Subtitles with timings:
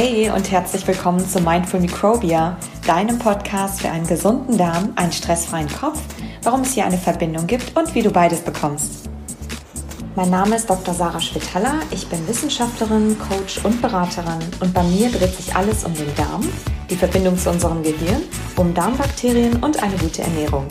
[0.00, 2.56] Hey und herzlich willkommen zu Mindful Microbia,
[2.86, 6.00] deinem Podcast für einen gesunden Darm, einen stressfreien Kopf,
[6.44, 9.10] warum es hier eine Verbindung gibt und wie du beides bekommst.
[10.14, 10.94] Mein Name ist Dr.
[10.94, 15.92] Sarah Schwitaler, ich bin Wissenschaftlerin, Coach und Beraterin und bei mir dreht sich alles um
[15.94, 16.48] den Darm,
[16.88, 18.22] die Verbindung zu unserem Gehirn,
[18.54, 20.68] um Darmbakterien und eine gute Ernährung.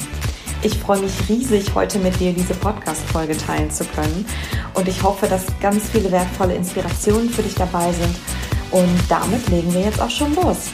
[0.63, 4.25] Ich freue mich riesig, heute mit dir diese Podcast-Folge teilen zu können.
[4.73, 8.15] Und ich hoffe, dass ganz viele wertvolle Inspirationen für dich dabei sind.
[8.71, 10.69] Und damit legen wir jetzt auch schon los.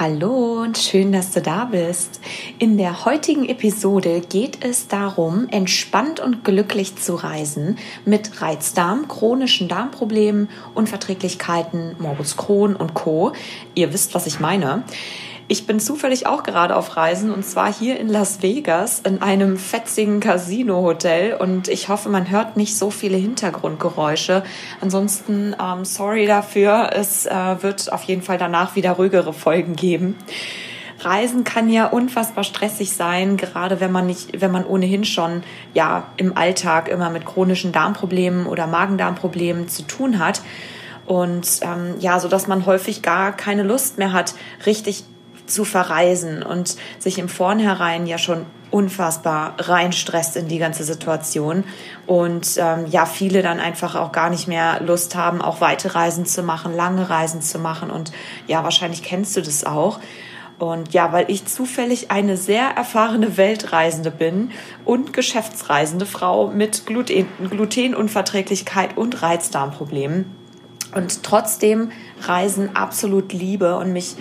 [0.00, 2.20] Hallo und schön, dass du da bist.
[2.60, 9.66] In der heutigen Episode geht es darum, entspannt und glücklich zu reisen mit Reizdarm, chronischen
[9.66, 13.32] Darmproblemen, Unverträglichkeiten, Morbus Crohn und Co.
[13.74, 14.84] Ihr wisst, was ich meine.
[15.50, 19.56] Ich bin zufällig auch gerade auf Reisen und zwar hier in Las Vegas in einem
[19.56, 24.42] fetzigen Casino-Hotel und ich hoffe, man hört nicht so viele Hintergrundgeräusche.
[24.82, 26.90] Ansonsten ähm, sorry dafür.
[26.92, 30.18] Es äh, wird auf jeden Fall danach wieder ruhigere Folgen geben.
[31.00, 36.08] Reisen kann ja unfassbar stressig sein, gerade wenn man nicht, wenn man ohnehin schon ja
[36.18, 40.42] im Alltag immer mit chronischen Darmproblemen oder Magen-Darmproblemen zu tun hat
[41.06, 44.34] und ähm, ja, so dass man häufig gar keine Lust mehr hat,
[44.66, 45.04] richtig
[45.48, 51.64] zu verreisen und sich im Vornherein ja schon unfassbar reinstresst in die ganze Situation
[52.06, 56.26] und ähm, ja viele dann einfach auch gar nicht mehr Lust haben, auch weite Reisen
[56.26, 58.12] zu machen, lange Reisen zu machen und
[58.46, 60.00] ja wahrscheinlich kennst du das auch.
[60.58, 64.50] Und ja, weil ich zufällig eine sehr erfahrene Weltreisende bin
[64.84, 70.24] und geschäftsreisende Frau mit Gluten Glutenunverträglichkeit und Reizdarmproblemen
[70.94, 74.16] und trotzdem Reisen absolut liebe und mich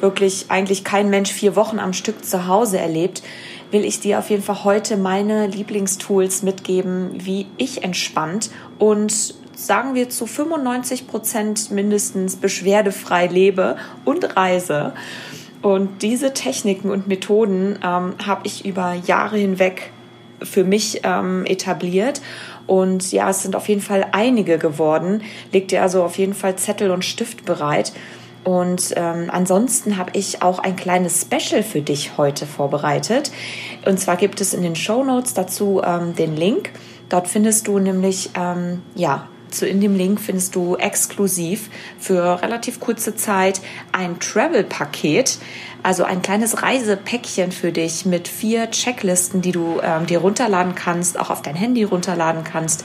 [0.00, 3.22] wirklich eigentlich kein Mensch vier Wochen am Stück zu Hause erlebt,
[3.70, 9.94] will ich dir auf jeden Fall heute meine Lieblingstools mitgeben, wie ich entspannt und sagen
[9.94, 14.92] wir zu 95 Prozent mindestens beschwerdefrei lebe und reise.
[15.62, 19.90] Und diese Techniken und Methoden ähm, habe ich über Jahre hinweg
[20.40, 22.20] für mich ähm, etabliert.
[22.68, 25.22] Und ja, es sind auf jeden Fall einige geworden.
[25.52, 27.92] Leg dir also auf jeden Fall Zettel und Stift bereit.
[28.44, 33.30] Und ähm, ansonsten habe ich auch ein kleines Special für dich heute vorbereitet.
[33.84, 36.70] Und zwar gibt es in den Show Notes dazu ähm, den Link.
[37.08, 42.80] Dort findest du nämlich, ähm, ja, zu in dem Link findest du exklusiv für relativ
[42.80, 43.62] kurze Zeit
[43.92, 45.38] ein Travel-Paket,
[45.82, 51.18] also ein kleines Reisepäckchen für dich mit vier Checklisten, die du ähm, dir runterladen kannst,
[51.18, 52.84] auch auf dein Handy runterladen kannst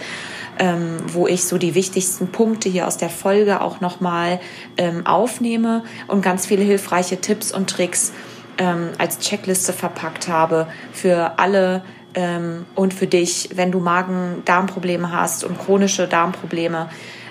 [0.59, 4.39] ähm, wo ich so die wichtigsten Punkte hier aus der Folge auch nochmal
[4.77, 8.13] ähm, aufnehme und ganz viele hilfreiche Tipps und Tricks
[8.57, 11.83] ähm, als Checkliste verpackt habe für alle
[12.15, 16.89] ähm, und für dich, wenn du Magen-Darm-Probleme hast und chronische Darmprobleme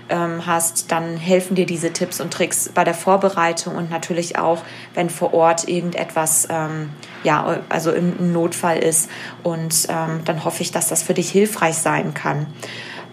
[0.09, 4.63] ähm, hast, dann helfen dir diese Tipps und Tricks bei der Vorbereitung und natürlich auch,
[4.95, 6.91] wenn vor Ort irgendetwas, ähm,
[7.25, 9.09] ja, also im Notfall ist.
[9.43, 12.47] Und ähm, dann hoffe ich, dass das für dich hilfreich sein kann.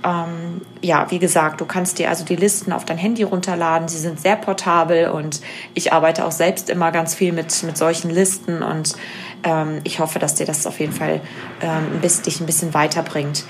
[0.04, 3.88] Ähm, ja, wie gesagt, du kannst dir also die Listen auf dein Handy runterladen.
[3.88, 5.42] Sie sind sehr portabel und
[5.74, 8.96] ich arbeite auch selbst immer ganz viel mit, mit solchen Listen und
[9.44, 11.22] ähm, ich hoffe, dass dir das auf jeden Fall
[11.62, 13.44] ähm, bis, dich ein bisschen weiterbringt.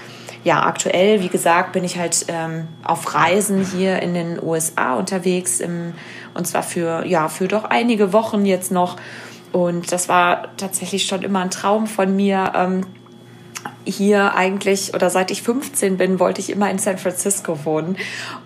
[0.44, 5.60] Ja, aktuell, wie gesagt, bin ich halt ähm, auf Reisen hier in den USA unterwegs
[5.60, 5.94] im,
[6.34, 8.96] und zwar für, ja, für doch einige Wochen jetzt noch.
[9.52, 12.86] Und das war tatsächlich schon immer ein Traum von mir, ähm,
[13.90, 17.98] hier eigentlich oder seit ich 15 bin, wollte ich immer in San Francisco wohnen.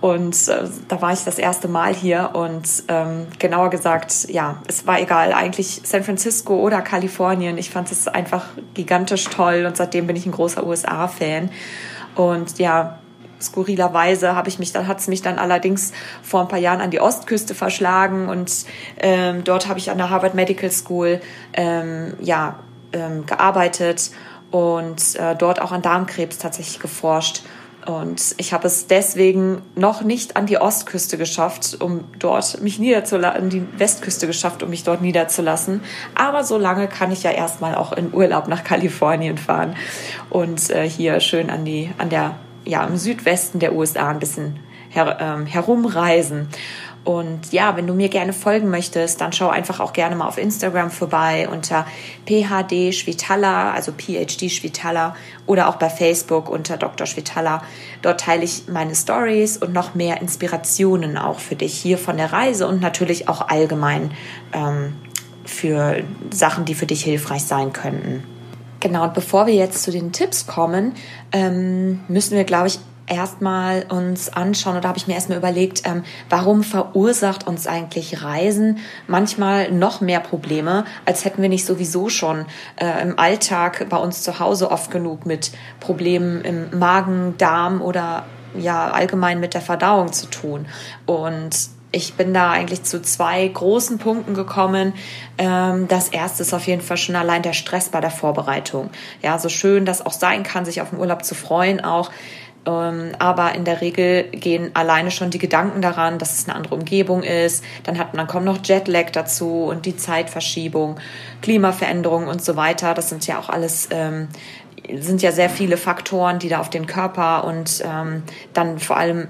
[0.01, 4.87] Und äh, da war ich das erste Mal hier und ähm, genauer gesagt, ja, es
[4.87, 7.57] war egal, eigentlich San Francisco oder Kalifornien.
[7.57, 11.49] Ich fand es einfach gigantisch toll und seitdem bin ich ein großer USA-Fan.
[12.15, 12.99] Und ja,
[13.43, 16.91] skurrilerweise habe ich mich dann hat es mich dann allerdings vor ein paar Jahren an
[16.91, 18.65] die Ostküste verschlagen und
[18.99, 21.19] ähm, dort habe ich an der Harvard Medical School
[21.53, 22.59] ähm, ja
[22.93, 24.11] ähm, gearbeitet
[24.53, 27.41] und äh, dort auch an Darmkrebs tatsächlich geforscht.
[27.87, 33.49] Und ich habe es deswegen noch nicht an die Ostküste geschafft, um dort mich niederzulassen,
[33.49, 35.81] die Westküste geschafft, um mich dort niederzulassen.
[36.13, 39.75] Aber so lange kann ich ja erstmal auch in Urlaub nach Kalifornien fahren
[40.29, 44.59] und äh, hier schön an die, an der, ja, im Südwesten der USA ein bisschen
[44.91, 46.47] her, ähm, herumreisen.
[47.03, 50.37] Und ja, wenn du mir gerne folgen möchtest, dann schau einfach auch gerne mal auf
[50.37, 51.85] Instagram vorbei unter
[52.25, 55.15] PHD Schwitala, also PhD Schwitala
[55.45, 57.05] oder auch bei Facebook unter Dr.
[57.05, 57.61] Schwitala.
[58.01, 62.31] Dort teile ich meine Stories und noch mehr Inspirationen auch für dich hier von der
[62.31, 64.11] Reise und natürlich auch allgemein
[64.53, 64.95] ähm,
[65.43, 68.23] für Sachen, die für dich hilfreich sein könnten.
[68.79, 70.93] Genau, und bevor wir jetzt zu den Tipps kommen,
[71.31, 72.79] ähm, müssen wir, glaube ich,
[73.13, 78.79] erstmal uns anschauen oder habe ich mir erstmal überlegt, ähm, warum verursacht uns eigentlich Reisen
[79.07, 82.45] manchmal noch mehr Probleme, als hätten wir nicht sowieso schon
[82.75, 88.25] äh, im Alltag bei uns zu Hause oft genug mit Problemen im Magen, Darm oder
[88.57, 90.67] ja allgemein mit der Verdauung zu tun.
[91.05, 94.93] Und ich bin da eigentlich zu zwei großen Punkten gekommen.
[95.37, 98.89] Ähm, das erste ist auf jeden Fall schon allein der Stress bei der Vorbereitung.
[99.21, 102.09] Ja, so schön das auch sein kann, sich auf den Urlaub zu freuen auch.
[102.65, 106.75] Ähm, aber in der Regel gehen alleine schon die Gedanken daran, dass es eine andere
[106.75, 107.63] Umgebung ist.
[107.83, 110.99] Dann hat man kommt noch Jetlag dazu und die Zeitverschiebung,
[111.41, 112.93] Klimaveränderung und so weiter.
[112.93, 114.29] Das sind ja auch alles ähm,
[114.99, 118.23] sind ja sehr viele Faktoren, die da auf den Körper und ähm,
[118.53, 119.27] dann vor allem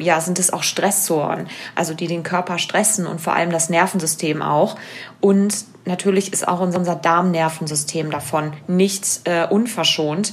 [0.00, 1.46] ja, sind es auch Stressoren,
[1.76, 4.76] also die den Körper stressen und vor allem das Nervensystem auch.
[5.20, 10.32] Und natürlich ist auch unser Darmnervensystem davon nicht äh, unverschont.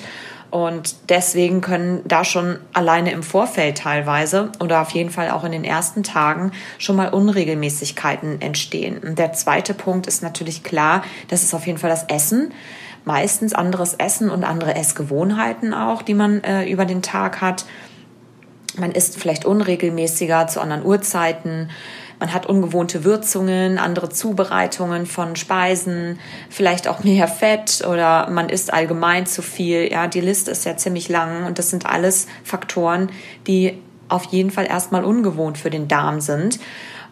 [0.54, 5.52] Und deswegen können da schon alleine im Vorfeld teilweise oder auf jeden Fall auch in
[5.52, 9.00] den ersten Tagen schon mal Unregelmäßigkeiten entstehen.
[9.00, 12.54] Und der zweite Punkt ist natürlich klar, das ist auf jeden Fall das Essen.
[13.04, 17.66] Meistens anderes Essen und andere Essgewohnheiten auch, die man äh, über den Tag hat.
[18.78, 21.72] Man isst vielleicht unregelmäßiger zu anderen Uhrzeiten.
[22.24, 28.72] Man hat ungewohnte Würzungen, andere Zubereitungen von Speisen, vielleicht auch mehr Fett oder man isst
[28.72, 29.92] allgemein zu viel.
[29.92, 33.10] Ja, die Liste ist ja ziemlich lang und das sind alles Faktoren,
[33.46, 33.78] die
[34.08, 36.62] auf jeden Fall erstmal ungewohnt für den Darm sind.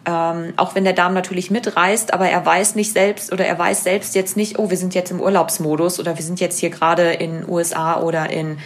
[0.06, 3.84] Ähm, auch wenn der Darm natürlich mitreist, aber er weiß nicht selbst oder er weiß
[3.84, 7.12] selbst jetzt nicht, oh, wir sind jetzt im Urlaubsmodus oder wir sind jetzt hier gerade
[7.12, 8.56] in USA oder in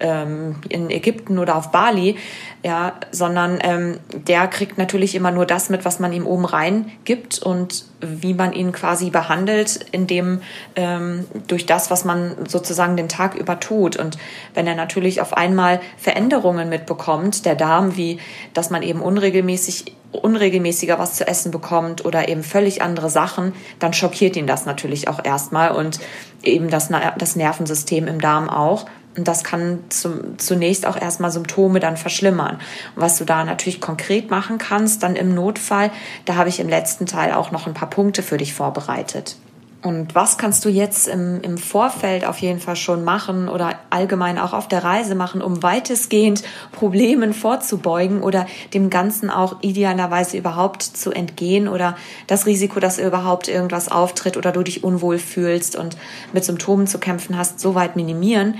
[0.00, 2.16] ähm, in Ägypten oder auf Bali,
[2.64, 6.90] ja, sondern ähm, der kriegt natürlich immer nur das mit, was man ihm oben rein
[7.04, 10.40] gibt und wie man ihn quasi behandelt, indem
[10.76, 13.96] ähm, durch das, was man sozusagen den Tag über tut.
[13.96, 14.18] Und
[14.54, 18.18] wenn er natürlich auf einmal Veränderungen mitbekommt, der Darm, wie
[18.54, 23.92] dass man eben unregelmäßig unregelmäßiger was zu essen bekommt oder eben völlig andere Sachen, dann
[23.92, 26.00] schockiert ihn das natürlich auch erstmal und
[26.42, 28.86] eben das, das Nervensystem im Darm auch.
[29.18, 32.60] Und das kann zum, zunächst auch erstmal Symptome dann verschlimmern.
[32.94, 35.90] Und was du da natürlich konkret machen kannst, dann im Notfall,
[36.24, 39.36] da habe ich im letzten Teil auch noch ein paar Punkte für dich vorbereitet.
[39.82, 44.38] Und was kannst du jetzt im, im Vorfeld auf jeden Fall schon machen oder allgemein
[44.38, 46.42] auch auf der Reise machen, um weitestgehend
[46.72, 53.46] Problemen vorzubeugen oder dem Ganzen auch idealerweise überhaupt zu entgehen oder das Risiko, dass überhaupt
[53.46, 55.96] irgendwas auftritt oder du dich unwohl fühlst und
[56.32, 58.56] mit Symptomen zu kämpfen hast, so weit minimieren?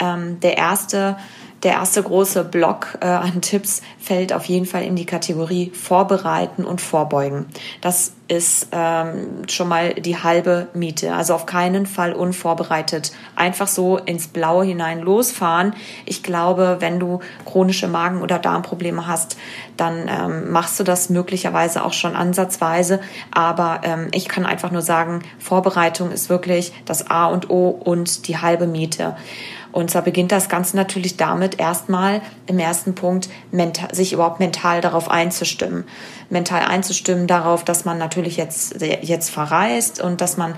[0.00, 1.16] Ähm, der erste
[1.62, 6.64] der erste große Block äh, an Tipps fällt auf jeden Fall in die Kategorie Vorbereiten
[6.64, 7.46] und Vorbeugen.
[7.80, 11.14] Das ist ähm, schon mal die halbe Miete.
[11.14, 13.12] Also auf keinen Fall unvorbereitet.
[13.36, 15.74] Einfach so ins Blaue hinein losfahren.
[16.04, 19.38] Ich glaube, wenn du chronische Magen- oder Darmprobleme hast,
[19.76, 23.00] dann ähm, machst du das möglicherweise auch schon ansatzweise.
[23.30, 28.28] Aber ähm, ich kann einfach nur sagen, Vorbereitung ist wirklich das A und O und
[28.28, 29.16] die halbe Miete.
[29.76, 34.80] Und zwar beginnt das Ganze natürlich damit, erstmal im ersten Punkt mental, sich überhaupt mental
[34.80, 35.84] darauf einzustimmen.
[36.30, 40.54] Mental einzustimmen darauf, dass man natürlich jetzt, jetzt verreist und dass man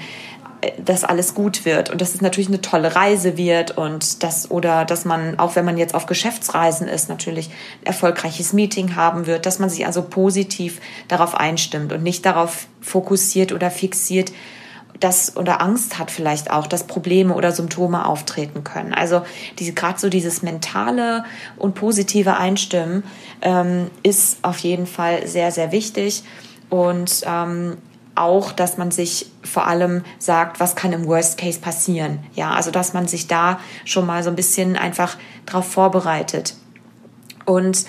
[0.61, 4.53] äh, dass alles gut wird und dass es natürlich eine tolle Reise wird und das
[4.53, 9.27] oder dass man auch wenn man jetzt auf Geschäftsreisen ist natürlich ein erfolgreiches Meeting haben
[9.27, 14.31] wird, dass man sich also positiv darauf einstimmt und nicht darauf fokussiert oder fixiert,
[15.01, 18.95] dass oder Angst hat vielleicht auch, dass Probleme oder Symptome auftreten können.
[18.95, 19.23] Also
[19.59, 21.25] diese gerade so dieses mentale
[21.57, 23.05] und positive Einstimmen
[23.43, 26.25] ähm, ist auf jeden Fall sehr sehr wichtig
[26.71, 27.79] und ähm,
[28.15, 32.19] auch, dass man sich vor allem sagt, was kann im Worst Case passieren.
[32.35, 36.55] Ja, also dass man sich da schon mal so ein bisschen einfach drauf vorbereitet
[37.45, 37.87] und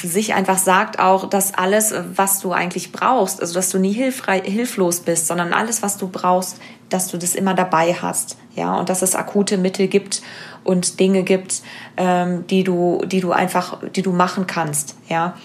[0.00, 3.92] für sich einfach sagt auch, dass alles, was du eigentlich brauchst, also dass du nie
[3.92, 8.78] hilfrei, hilflos bist, sondern alles, was du brauchst, dass du das immer dabei hast, ja,
[8.78, 10.22] und dass es akute Mittel gibt
[10.64, 11.62] und Dinge gibt,
[11.96, 15.36] ähm, die du, die du einfach, die du machen kannst, ja.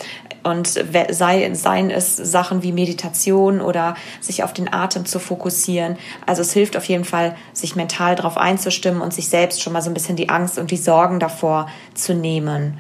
[0.44, 5.98] Und sei, seien es Sachen wie Meditation oder sich auf den Atem zu fokussieren.
[6.26, 9.84] Also es hilft auf jeden Fall, sich mental darauf einzustimmen und sich selbst schon mal
[9.84, 12.80] so ein bisschen die Angst und die Sorgen davor zu nehmen.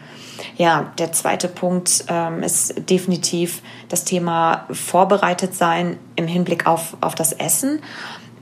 [0.57, 7.15] Ja, der zweite Punkt ähm, ist definitiv das Thema vorbereitet sein im Hinblick auf, auf
[7.15, 7.79] das Essen.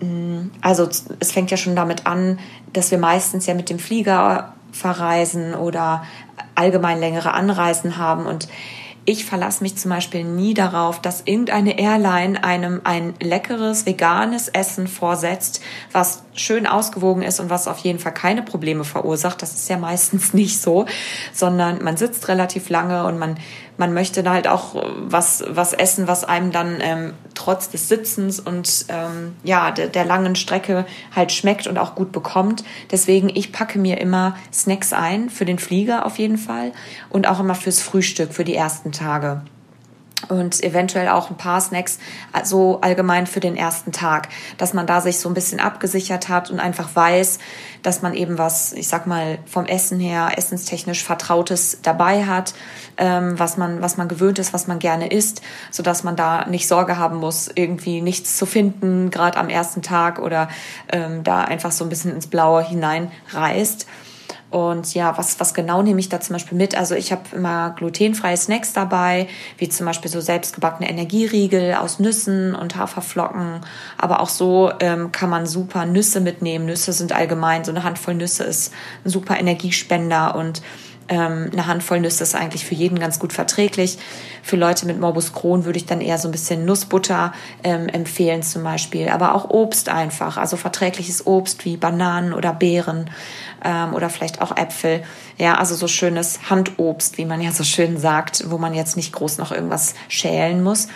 [0.01, 0.87] Mm, also
[1.19, 2.39] es fängt ja schon damit an,
[2.73, 6.03] dass wir meistens ja mit dem Flieger verreisen oder
[6.55, 8.47] allgemein längere Anreisen haben und
[9.05, 14.87] ich verlasse mich zum Beispiel nie darauf, dass irgendeine Airline einem ein leckeres veganes Essen
[14.87, 19.41] vorsetzt, was schön ausgewogen ist und was auf jeden Fall keine Probleme verursacht.
[19.41, 20.85] Das ist ja meistens nicht so,
[21.33, 23.37] sondern man sitzt relativ lange und man
[23.79, 28.39] man möchte da halt auch was was essen, was einem dann ähm, trotz des Sitzens
[28.39, 32.63] und ähm, ja der, der langen Strecke halt schmeckt und auch gut bekommt.
[32.91, 36.73] Deswegen ich packe mir immer Snacks ein für den Flieger auf jeden Fall
[37.09, 39.41] und auch immer fürs Frühstück für die ersten Tage
[40.27, 41.97] und eventuell auch ein paar Snacks
[42.43, 46.51] so allgemein für den ersten Tag, dass man da sich so ein bisschen abgesichert hat
[46.51, 47.39] und einfach weiß,
[47.81, 52.53] dass man eben was, ich sag mal vom Essen her essenstechnisch vertrautes dabei hat,
[52.97, 56.45] ähm, was man was man gewöhnt ist, was man gerne isst, so dass man da
[56.45, 60.49] nicht Sorge haben muss, irgendwie nichts zu finden, gerade am ersten Tag oder
[60.91, 63.87] ähm, da einfach so ein bisschen ins Blaue hineinreist.
[64.49, 66.75] Und ja, was, was genau nehme ich da zum Beispiel mit?
[66.75, 69.27] Also ich habe immer glutenfreie Snacks dabei,
[69.57, 73.61] wie zum Beispiel so selbstgebackene Energieriegel aus Nüssen und Haferflocken.
[73.97, 76.65] Aber auch so ähm, kann man super Nüsse mitnehmen.
[76.65, 78.73] Nüsse sind allgemein, so eine Handvoll Nüsse ist
[79.05, 80.63] ein super Energiespender und
[81.09, 83.97] ähm, eine Handvoll Nüsse ist eigentlich für jeden ganz gut verträglich.
[84.43, 88.43] Für Leute mit Morbus Crohn würde ich dann eher so ein bisschen Nussbutter ähm, empfehlen
[88.43, 89.09] zum Beispiel.
[89.09, 93.09] Aber auch Obst einfach, also verträgliches Obst wie Bananen oder Beeren
[93.63, 95.03] ähm, oder vielleicht auch Äpfel.
[95.37, 99.13] Ja, also so schönes Handobst, wie man ja so schön sagt, wo man jetzt nicht
[99.13, 100.87] groß noch irgendwas schälen muss.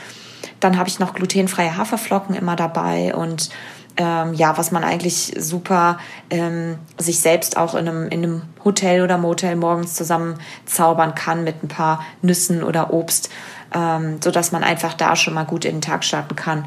[0.60, 3.50] Dann habe ich noch glutenfreie Haferflocken immer dabei und
[3.98, 9.03] ähm, ja, was man eigentlich super ähm, sich selbst auch in einem, in einem Hotel
[9.03, 13.29] oder Motel morgens zusammen zaubern kann mit ein paar Nüssen oder Obst,
[13.74, 16.65] ähm, so dass man einfach da schon mal gut in den Tag starten kann.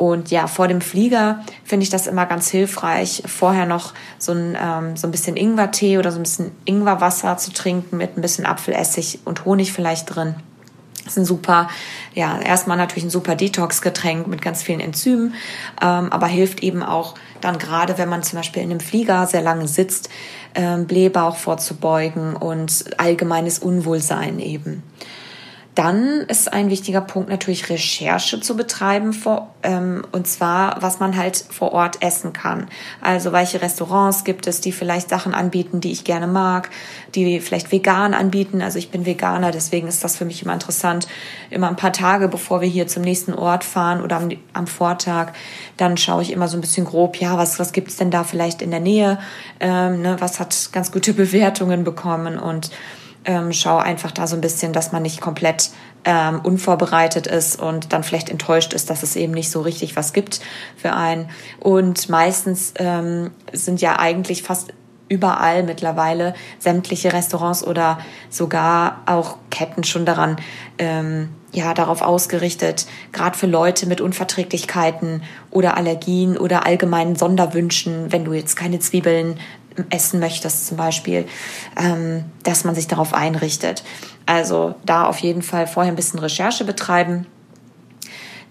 [0.00, 4.56] Und ja, vor dem Flieger finde ich das immer ganz hilfreich, vorher noch so ein,
[4.58, 8.46] ähm, so ein bisschen Ingwertee oder so ein bisschen Ingwerwasser zu trinken mit ein bisschen
[8.46, 10.36] Apfelessig und Honig vielleicht drin.
[11.04, 11.68] Das ist ein super,
[12.14, 15.34] ja, erstmal natürlich ein super Detox-Getränk mit ganz vielen Enzymen,
[15.82, 19.42] ähm, aber hilft eben auch dann gerade, wenn man zum Beispiel in einem Flieger sehr
[19.42, 20.08] lange sitzt,
[20.54, 24.82] ähm, Blähbauch vorzubeugen und allgemeines Unwohlsein eben.
[25.80, 31.16] Dann ist ein wichtiger Punkt natürlich Recherche zu betreiben, vor, ähm, und zwar, was man
[31.16, 32.68] halt vor Ort essen kann.
[33.00, 36.68] Also welche Restaurants gibt es, die vielleicht Sachen anbieten, die ich gerne mag,
[37.14, 38.60] die vielleicht vegan anbieten.
[38.60, 41.08] Also ich bin Veganer, deswegen ist das für mich immer interessant.
[41.48, 45.32] Immer ein paar Tage, bevor wir hier zum nächsten Ort fahren oder am, am Vortag,
[45.78, 48.60] dann schaue ich immer so ein bisschen grob, ja, was, was gibt's denn da vielleicht
[48.60, 49.18] in der Nähe?
[49.60, 52.70] Ähm, ne, was hat ganz gute Bewertungen bekommen und
[53.24, 55.70] ähm, schau einfach da so ein bisschen, dass man nicht komplett
[56.04, 60.12] ähm, unvorbereitet ist und dann vielleicht enttäuscht ist, dass es eben nicht so richtig was
[60.12, 60.40] gibt
[60.76, 61.28] für einen.
[61.58, 64.72] Und meistens ähm, sind ja eigentlich fast
[65.10, 67.98] überall mittlerweile sämtliche Restaurants oder
[68.30, 70.36] sogar auch Ketten schon daran
[70.78, 78.24] ähm, ja darauf ausgerichtet, gerade für Leute mit Unverträglichkeiten oder Allergien oder allgemeinen Sonderwünschen, wenn
[78.24, 79.40] du jetzt keine Zwiebeln
[79.90, 81.26] essen möchtest zum Beispiel,
[81.76, 83.84] ähm, dass man sich darauf einrichtet.
[84.26, 87.26] Also da auf jeden Fall vorher ein bisschen Recherche betreiben.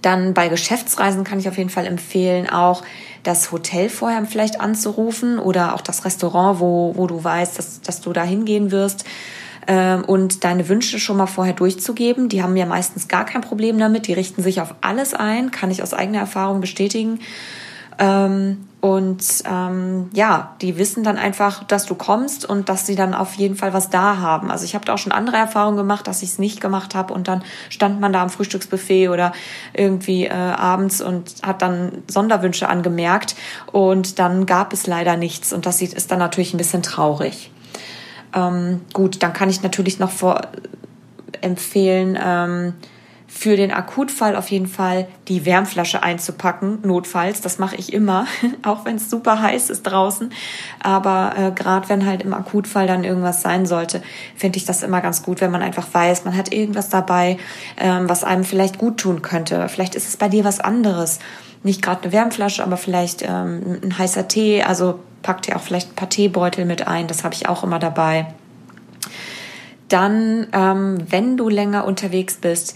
[0.01, 2.83] Dann bei Geschäftsreisen kann ich auf jeden Fall empfehlen, auch
[3.23, 7.99] das Hotel vorher vielleicht anzurufen oder auch das Restaurant, wo, wo du weißt, dass, dass
[7.99, 9.03] du da hingehen wirst
[9.67, 12.29] ähm, und deine Wünsche schon mal vorher durchzugeben.
[12.29, 14.07] Die haben ja meistens gar kein Problem damit.
[14.07, 17.19] Die richten sich auf alles ein, kann ich aus eigener Erfahrung bestätigen.
[17.99, 23.13] Ähm, und ähm, ja, die wissen dann einfach, dass du kommst und dass sie dann
[23.13, 24.49] auf jeden Fall was da haben.
[24.49, 27.13] Also ich habe da auch schon andere Erfahrungen gemacht, dass ich es nicht gemacht habe
[27.13, 29.33] und dann stand man da am Frühstücksbuffet oder
[29.73, 33.35] irgendwie äh, abends und hat dann Sonderwünsche angemerkt
[33.69, 37.51] und dann gab es leider nichts und das ist dann natürlich ein bisschen traurig.
[38.33, 40.41] Ähm, gut, dann kann ich natürlich noch vor
[41.41, 42.75] empfehlen, ähm,
[43.31, 47.41] für den Akutfall auf jeden Fall die Wärmflasche einzupacken, notfalls.
[47.41, 48.25] Das mache ich immer,
[48.63, 50.33] auch wenn es super heiß ist draußen.
[50.81, 54.01] Aber äh, gerade wenn halt im Akutfall dann irgendwas sein sollte,
[54.35, 57.37] finde ich das immer ganz gut, wenn man einfach weiß, man hat irgendwas dabei,
[57.77, 59.69] ähm, was einem vielleicht gut tun könnte.
[59.69, 61.19] Vielleicht ist es bei dir was anderes.
[61.61, 64.63] Nicht gerade eine Wärmflasche, aber vielleicht ähm, ein heißer Tee.
[64.63, 67.05] Also packt ihr auch vielleicht ein paar Teebeutel mit ein.
[67.05, 68.33] Das habe ich auch immer dabei.
[69.87, 72.75] Dann, ähm, wenn du länger unterwegs bist,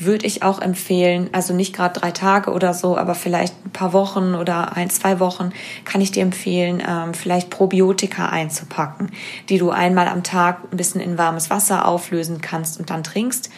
[0.00, 3.92] würde ich auch empfehlen, also nicht gerade drei Tage oder so, aber vielleicht ein paar
[3.92, 5.52] Wochen oder ein, zwei Wochen,
[5.84, 9.10] kann ich dir empfehlen, ähm, vielleicht Probiotika einzupacken,
[9.48, 13.50] die du einmal am Tag ein bisschen in warmes Wasser auflösen kannst und dann trinkst.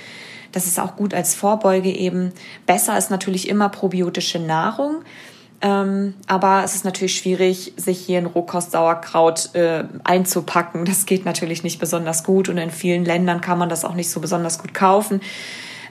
[0.51, 2.33] Das ist auch gut als Vorbeuge eben.
[2.67, 5.03] Besser ist natürlich immer probiotische Nahrung.
[5.63, 10.85] Ähm, aber es ist natürlich schwierig, sich hier ein Rohkost-Sauerkraut äh, einzupacken.
[10.85, 14.11] Das geht natürlich nicht besonders gut und in vielen Ländern kann man das auch nicht
[14.11, 15.21] so besonders gut kaufen.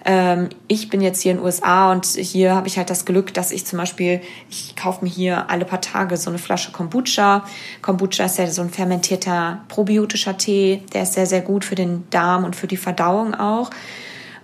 [0.03, 3.34] Ähm, ich bin jetzt hier in den USA und hier habe ich halt das Glück,
[3.34, 7.46] dass ich zum Beispiel, ich kaufe mir hier alle paar Tage so eine Flasche Kombucha.
[7.81, 12.10] Kombucha ist ja so ein fermentierter probiotischer Tee, der ist sehr, sehr gut für den
[12.10, 13.70] Darm und für die Verdauung auch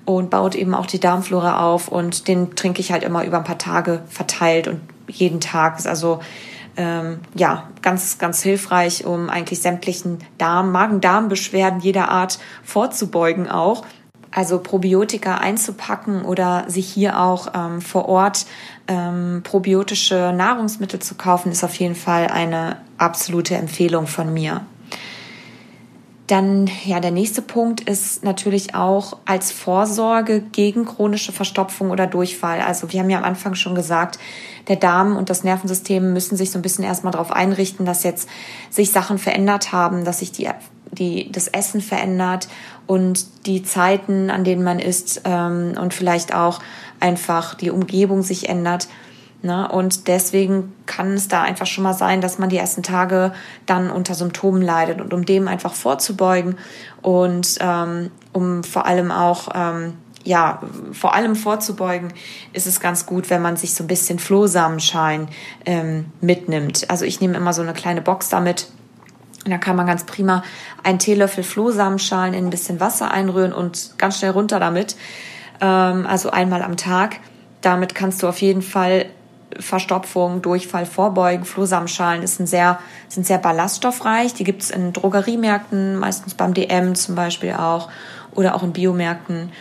[0.06, 3.44] und baut eben auch die Darmflora auf und den trinke ich halt immer über ein
[3.44, 5.78] paar Tage verteilt und jeden Tag.
[5.80, 6.20] Ist also
[6.78, 13.84] ähm, ja ganz ganz hilfreich, um eigentlich sämtlichen Darm, Magen-Darm-Beschwerden jeder Art vorzubeugen auch
[14.32, 18.46] also Probiotika einzupacken oder sich hier auch ähm, vor Ort
[18.88, 24.66] ähm, probiotische Nahrungsmittel zu kaufen, ist auf jeden Fall eine absolute Empfehlung von mir.
[26.28, 32.60] Dann, ja, der nächste Punkt ist natürlich auch als Vorsorge gegen chronische Verstopfung oder Durchfall.
[32.60, 34.20] Also wir haben ja am Anfang schon gesagt,
[34.68, 38.28] der Darm und das Nervensystem müssen sich so ein bisschen erstmal darauf einrichten, dass jetzt
[38.70, 40.50] sich Sachen verändert haben, dass sich die
[40.92, 42.48] die, das Essen verändert
[42.86, 46.60] und die Zeiten, an denen man isst ähm, und vielleicht auch
[47.00, 48.88] einfach die Umgebung sich ändert.
[49.42, 49.70] Ne?
[49.70, 53.34] Und deswegen kann es da einfach schon mal sein, dass man die ersten Tage
[53.66, 55.00] dann unter Symptomen leidet.
[55.00, 56.58] Und um dem einfach vorzubeugen
[57.02, 62.12] und ähm, um vor allem auch ähm, ja, vor allem vorzubeugen,
[62.52, 65.30] ist es ganz gut, wenn man sich so ein bisschen Flohsamenschalen
[65.66, 66.90] ähm, mitnimmt.
[66.90, 68.68] Also ich nehme immer so eine kleine Box damit
[69.52, 70.44] da kann man ganz prima
[70.84, 74.96] einen Teelöffel Flohsamenschalen in ein bisschen Wasser einrühren und ganz schnell runter damit.
[75.62, 77.20] Ähm, also einmal am Tag.
[77.62, 79.08] Damit kannst du auf jeden Fall
[79.60, 81.46] Verstopfung, Durchfall vorbeugen.
[81.46, 84.34] Flohsamenschalen ist ein sehr, sind sehr ballaststoffreich.
[84.34, 87.90] Die gibt es in Drogeriemärkten, meistens beim DM zum Beispiel auch
[88.32, 89.52] oder auch in Biomärkten.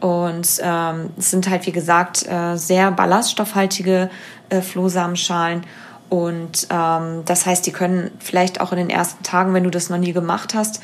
[0.00, 4.10] Und ähm, es sind halt, wie gesagt, äh, sehr ballaststoffhaltige
[4.50, 5.64] äh, Flohsamenschalen.
[6.08, 9.90] Und ähm, das heißt, die können vielleicht auch in den ersten Tagen, wenn du das
[9.90, 10.80] noch nie gemacht hast,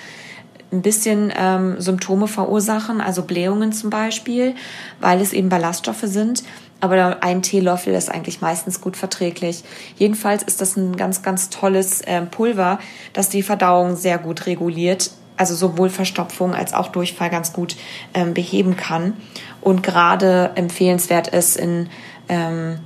[0.72, 4.54] ein bisschen ähm, Symptome verursachen, also Blähungen zum Beispiel,
[5.00, 6.44] weil es eben Ballaststoffe sind.
[6.80, 9.64] Aber ein Teelöffel ist eigentlich meistens gut verträglich.
[9.96, 12.78] Jedenfalls ist das ein ganz, ganz tolles äh, Pulver,
[13.12, 15.10] das die Verdauung sehr gut reguliert.
[15.36, 17.76] Also sowohl Verstopfung als auch Durchfall ganz gut
[18.14, 19.14] ähm, beheben kann.
[19.60, 21.88] Und gerade empfehlenswert ist in
[22.28, 22.78] ähm,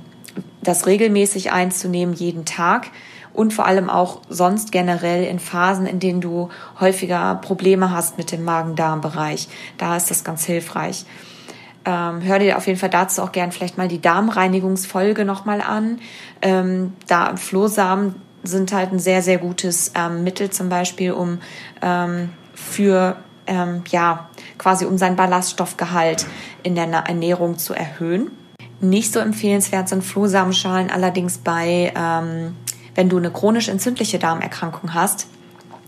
[0.67, 2.87] das regelmäßig einzunehmen, jeden Tag
[3.33, 6.49] und vor allem auch sonst generell in Phasen, in denen du
[6.79, 9.47] häufiger Probleme hast mit dem Magen-Darm-Bereich.
[9.77, 11.05] Da ist das ganz hilfreich.
[11.85, 15.99] Ähm, hör dir auf jeden Fall dazu auch gern vielleicht mal die Darmreinigungsfolge nochmal an.
[16.41, 21.39] Ähm, da Flohsamen sind halt ein sehr, sehr gutes ähm, Mittel zum Beispiel, um
[21.81, 26.25] ähm, für ähm, ja quasi um seinen Ballaststoffgehalt
[26.63, 28.31] in der Ernährung zu erhöhen.
[28.81, 32.55] Nicht so empfehlenswert sind Flohsamenschalen allerdings bei, ähm,
[32.93, 35.27] wenn du eine chronisch entzündliche Darmerkrankung hast,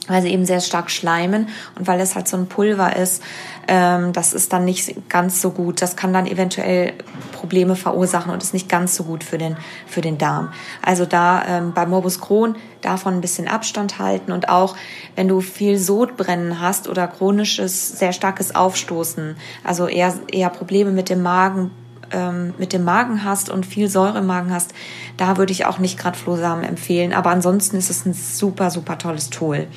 [0.08, 3.22] weil sie eben sehr stark schleimen und weil es halt so ein Pulver ist,
[3.68, 5.82] ähm, das ist dann nicht ganz so gut.
[5.82, 6.94] Das kann dann eventuell
[7.34, 10.54] Probleme verursachen und ist nicht ganz so gut für den, für den Darm.
[10.82, 14.76] Also da ähm, bei Morbus Crohn davon ein bisschen Abstand halten und auch
[15.16, 21.10] wenn du viel Sodbrennen hast oder chronisches, sehr starkes Aufstoßen, also eher, eher Probleme mit
[21.10, 21.72] dem Magen,
[22.12, 24.74] ähm, mit dem Magen hast und viel Säure im Magen hast,
[25.18, 27.14] da würde ich auch nicht gerade Flohsamen empfehlen.
[27.14, 29.68] Aber ansonsten ist es ein super, super tolles Tool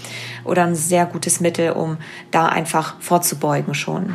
[0.45, 1.99] oder ein sehr gutes Mittel, um
[2.31, 4.15] da einfach vorzubeugen schon.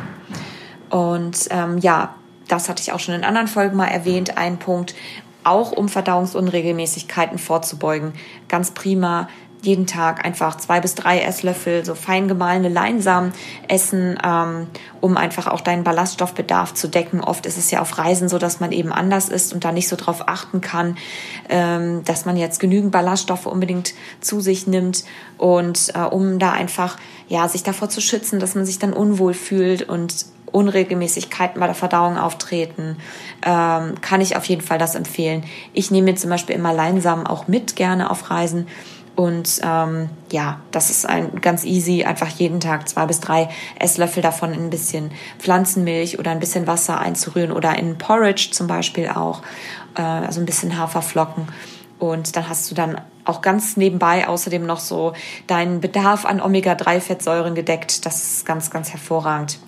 [0.90, 2.14] Und ähm, ja,
[2.48, 4.38] das hatte ich auch schon in anderen Folgen mal erwähnt.
[4.38, 4.94] Ein Punkt,
[5.46, 8.12] auch um Verdauungsunregelmäßigkeiten vorzubeugen.
[8.48, 9.28] Ganz prima
[9.66, 13.32] jeden Tag einfach zwei bis drei Esslöffel so fein gemahlene Leinsamen
[13.68, 14.68] essen, ähm,
[15.00, 17.20] um einfach auch deinen Ballaststoffbedarf zu decken.
[17.20, 19.88] Oft ist es ja auf Reisen so, dass man eben anders ist und da nicht
[19.88, 20.96] so drauf achten kann,
[21.48, 25.04] ähm, dass man jetzt genügend Ballaststoffe unbedingt zu sich nimmt
[25.38, 26.96] und äh, um da einfach
[27.28, 31.74] ja sich davor zu schützen, dass man sich dann unwohl fühlt und Unregelmäßigkeiten bei der
[31.74, 32.96] Verdauung auftreten,
[33.44, 35.44] ähm, kann ich auf jeden Fall das empfehlen.
[35.72, 38.66] Ich nehme mir zum Beispiel immer Leinsamen auch mit gerne auf Reisen
[39.16, 43.48] und ähm, ja, das ist ein ganz easy, einfach jeden Tag zwei bis drei
[43.80, 48.66] Esslöffel davon in ein bisschen Pflanzenmilch oder ein bisschen Wasser einzurühren oder in Porridge zum
[48.66, 49.40] Beispiel auch,
[49.96, 51.48] äh, also ein bisschen Haferflocken.
[51.98, 55.14] Und dann hast du dann auch ganz nebenbei außerdem noch so
[55.46, 58.04] deinen Bedarf an Omega-3-Fettsäuren gedeckt.
[58.04, 59.58] Das ist ganz, ganz hervorragend.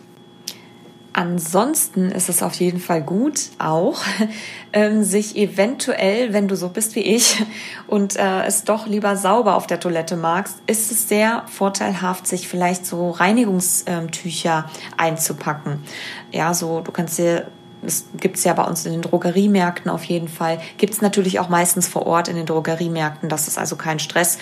[1.18, 4.00] Ansonsten ist es auf jeden Fall gut, auch
[4.72, 7.44] ähm, sich eventuell, wenn du so bist wie ich
[7.88, 12.46] und äh, es doch lieber sauber auf der Toilette magst, ist es sehr vorteilhaft, sich
[12.46, 15.82] vielleicht so Reinigungstücher einzupacken.
[16.30, 17.48] Ja, so du kannst dir
[17.82, 20.60] das gibt es ja bei uns in den Drogeriemärkten auf jeden Fall.
[20.78, 23.28] Gibt es natürlich auch meistens vor Ort in den Drogeriemärkten.
[23.28, 24.38] Das ist also kein Stress.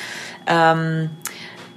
[0.47, 1.11] Ähm,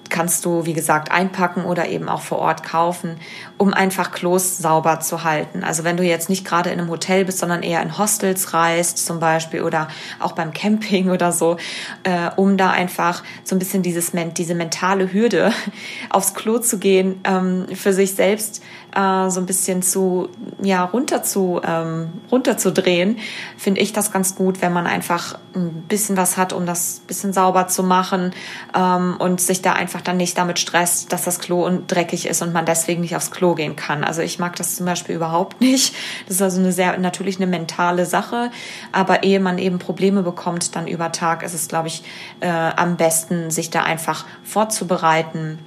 [0.10, 3.18] kannst du, wie gesagt, einpacken oder eben auch vor Ort kaufen,
[3.60, 5.66] um einfach Klos sauber zu halten.
[5.66, 9.06] Also wenn du jetzt nicht gerade in einem Hotel bist, sondern eher in Hostels reist
[9.06, 11.58] zum Beispiel oder auch beim Camping oder so,
[12.04, 15.52] äh, um da einfach so ein bisschen dieses, diese mentale Hürde
[16.10, 18.64] aufs Klo zu gehen, ähm, für sich selbst
[18.96, 20.30] äh, so ein bisschen zu,
[20.62, 23.18] ja, runter zu, ähm, runterzudrehen,
[23.58, 27.34] finde ich das ganz gut, wenn man einfach ein bisschen was hat, um das bisschen
[27.34, 28.32] sauber zu machen
[28.74, 32.54] ähm, und sich da einfach dann nicht damit stresst, dass das Klo dreckig ist und
[32.54, 34.04] man deswegen nicht aufs Klo gehen kann.
[34.04, 35.94] Also ich mag das zum Beispiel überhaupt nicht.
[36.28, 38.52] Das ist also eine sehr, natürlich eine mentale Sache,
[38.92, 42.04] aber ehe man eben Probleme bekommt, dann über Tag ist es, glaube ich,
[42.40, 45.60] äh, am besten, sich da einfach vorzubereiten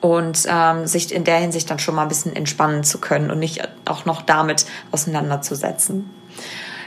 [0.00, 3.38] und ähm, sich in der Hinsicht dann schon mal ein bisschen entspannen zu können und
[3.38, 6.10] nicht auch noch damit auseinanderzusetzen.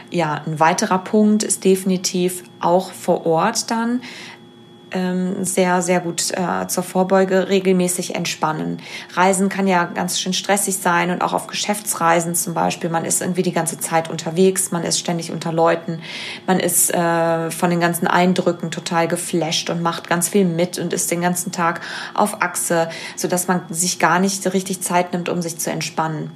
[0.10, 4.02] Ja, ein weiterer Punkt ist definitiv auch vor Ort dann
[4.92, 8.82] ähm, sehr, sehr gut äh, zur Vorbeuge regelmäßig entspannen.
[9.14, 12.90] Reisen kann ja ganz schön stressig sein und auch auf Geschäftsreisen zum Beispiel.
[12.90, 16.02] Man ist irgendwie die ganze Zeit unterwegs, man ist ständig unter Leuten,
[16.46, 20.94] man ist äh, von den ganzen Eindrücken total geflasht und macht ganz viel mit und
[20.94, 21.82] ist den ganzen Tag
[22.14, 26.32] auf Achse, so dass man sich gar nicht richtig Zeit nimmt, um sich zu entspannen.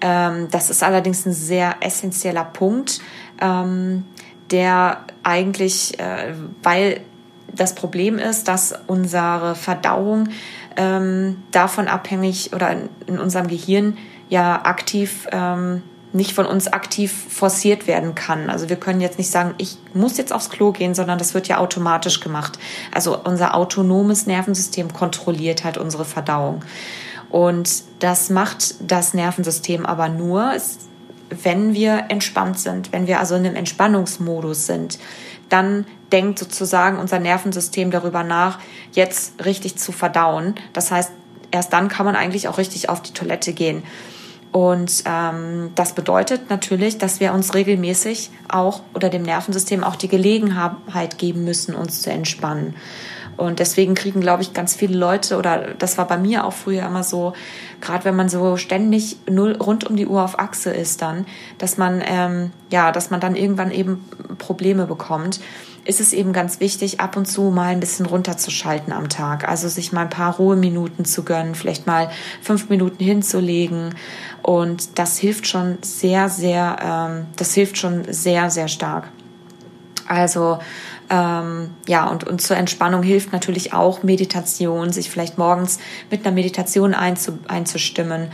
[0.00, 3.00] Ähm, das ist allerdings ein sehr essentieller Punkt,
[3.40, 4.04] ähm,
[4.50, 7.00] der eigentlich, äh, weil
[7.56, 10.28] das Problem ist, dass unsere Verdauung
[10.76, 13.96] ähm, davon abhängig oder in, unserem Gehirn
[14.28, 18.48] ja aktiv ähm, nicht von uns aktiv forciert werden kann.
[18.48, 21.48] Also wir können jetzt nicht sagen, ich muss jetzt aufs Klo gehen, sondern das wird
[21.48, 22.58] ja automatisch gemacht.
[22.92, 26.64] Also unser autonomes Nervensystem kontrolliert halt unsere Verdauung.
[27.28, 30.52] Und das macht das Nervensystem aber nur,
[31.28, 34.98] wenn wir entspannt sind, wenn wir also in einem Entspannungsmodus sind
[35.48, 38.58] dann denkt sozusagen unser Nervensystem darüber nach,
[38.92, 40.54] jetzt richtig zu verdauen.
[40.72, 41.12] Das heißt,
[41.50, 43.82] erst dann kann man eigentlich auch richtig auf die Toilette gehen.
[44.52, 50.08] Und ähm, das bedeutet natürlich, dass wir uns regelmäßig auch oder dem Nervensystem auch die
[50.08, 52.74] Gelegenheit geben müssen, uns zu entspannen.
[53.36, 56.86] Und deswegen kriegen, glaube ich, ganz viele Leute, oder das war bei mir auch früher
[56.86, 57.34] immer so,
[57.82, 61.26] gerade wenn man so ständig null, rund um die Uhr auf Achse ist dann,
[61.58, 64.02] dass man, ähm, ja, dass man dann irgendwann eben
[64.38, 65.40] Probleme bekommt
[65.86, 69.48] ist es eben ganz wichtig, ab und zu mal ein bisschen runterzuschalten am Tag.
[69.48, 72.10] Also sich mal ein paar Ruheminuten zu gönnen, vielleicht mal
[72.42, 73.94] fünf Minuten hinzulegen.
[74.42, 79.08] Und das hilft schon sehr, sehr, ähm, das hilft schon sehr, sehr stark.
[80.08, 80.58] Also
[81.08, 85.78] ähm, ja, und, und zur Entspannung hilft natürlich auch Meditation, sich vielleicht morgens
[86.10, 88.28] mit einer Meditation einzu, einzustimmen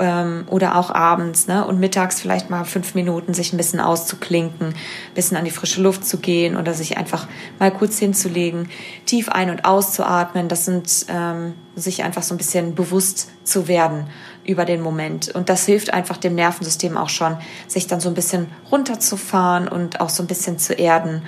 [0.00, 1.66] ähm, oder auch abends ne?
[1.66, 5.82] und mittags vielleicht mal fünf Minuten sich ein bisschen auszuklinken, ein bisschen an die frische
[5.82, 7.26] Luft zu gehen oder sich einfach
[7.58, 8.68] mal kurz hinzulegen,
[9.06, 10.48] tief ein- und auszuatmen.
[10.48, 14.06] Das sind ähm, sich einfach so ein bisschen bewusst zu werden
[14.44, 15.34] über den Moment.
[15.34, 20.00] Und das hilft einfach dem Nervensystem auch schon, sich dann so ein bisschen runterzufahren und
[20.00, 21.22] auch so ein bisschen zu erden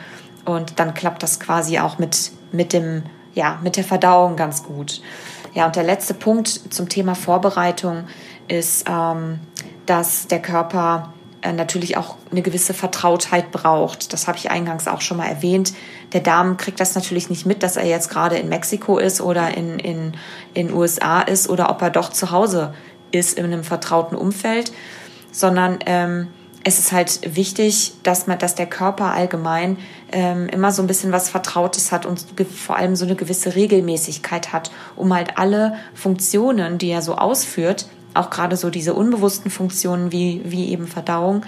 [0.46, 3.02] und dann klappt das quasi auch mit, mit dem,
[3.34, 5.02] ja, mit der Verdauung ganz gut.
[5.54, 8.04] Ja, und der letzte Punkt zum Thema Vorbereitung
[8.48, 9.38] ist, ähm,
[9.86, 14.12] dass der Körper äh, natürlich auch eine gewisse Vertrautheit braucht.
[14.12, 15.72] Das habe ich eingangs auch schon mal erwähnt.
[16.12, 19.56] Der Darm kriegt das natürlich nicht mit, dass er jetzt gerade in Mexiko ist oder
[19.56, 20.12] in in
[20.54, 22.74] in USA ist oder ob er doch zu Hause
[23.12, 24.72] ist in einem vertrauten Umfeld,
[25.30, 26.28] sondern ähm,
[26.68, 29.78] es ist halt wichtig, dass man, dass der Körper allgemein
[30.10, 34.52] ähm, immer so ein bisschen was Vertrautes hat und vor allem so eine gewisse Regelmäßigkeit
[34.52, 40.12] hat, um halt alle Funktionen, die er so ausführt, auch gerade so diese unbewussten Funktionen
[40.12, 41.44] wie, wie eben Verdauung,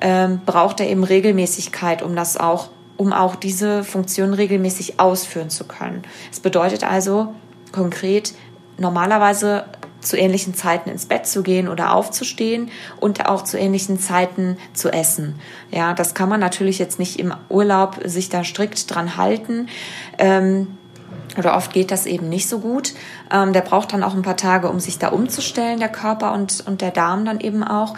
[0.00, 5.64] ähm, braucht er eben Regelmäßigkeit, um das auch, um auch diese Funktionen regelmäßig ausführen zu
[5.64, 6.02] können.
[6.30, 7.34] Es bedeutet also
[7.72, 8.34] konkret,
[8.78, 9.64] normalerweise
[10.04, 12.70] zu ähnlichen Zeiten ins Bett zu gehen oder aufzustehen
[13.00, 15.36] und auch zu ähnlichen Zeiten zu essen.
[15.70, 19.68] Ja, das kann man natürlich jetzt nicht im Urlaub sich da strikt dran halten.
[20.18, 20.78] Ähm,
[21.36, 22.94] oder oft geht das eben nicht so gut.
[23.30, 26.64] Ähm, der braucht dann auch ein paar Tage, um sich da umzustellen, der Körper und,
[26.66, 27.94] und der Darm dann eben auch.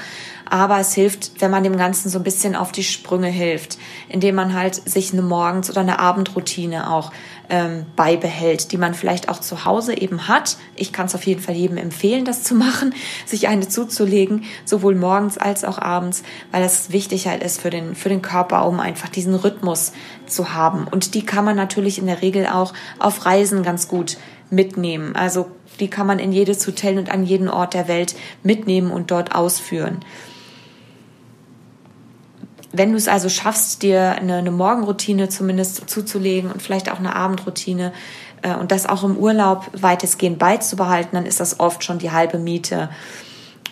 [0.48, 4.37] Aber es hilft, wenn man dem Ganzen so ein bisschen auf die Sprünge hilft, indem
[4.37, 7.11] man halt sich eine Morgens- oder eine Abendroutine auch
[7.50, 10.56] ähm, beibehält, die man vielleicht auch zu Hause eben hat.
[10.74, 12.94] Ich kann es auf jeden Fall jedem empfehlen, das zu machen,
[13.26, 17.94] sich eine zuzulegen, sowohl morgens als auch abends, weil das wichtig halt ist für den,
[17.94, 19.92] für den Körper, um einfach diesen Rhythmus
[20.26, 20.87] zu haben.
[20.88, 24.16] Und die kann man natürlich in der Regel auch auf Reisen ganz gut
[24.50, 25.16] mitnehmen.
[25.16, 25.46] Also
[25.80, 29.35] die kann man in jedes Hotel und an jeden Ort der Welt mitnehmen und dort
[29.35, 30.00] ausführen.
[32.76, 37.14] Wenn du es also schaffst, dir eine, eine Morgenroutine zumindest zuzulegen und vielleicht auch eine
[37.14, 37.92] Abendroutine
[38.42, 42.38] äh, und das auch im Urlaub weitestgehend beizubehalten, dann ist das oft schon die halbe
[42.38, 42.88] Miete.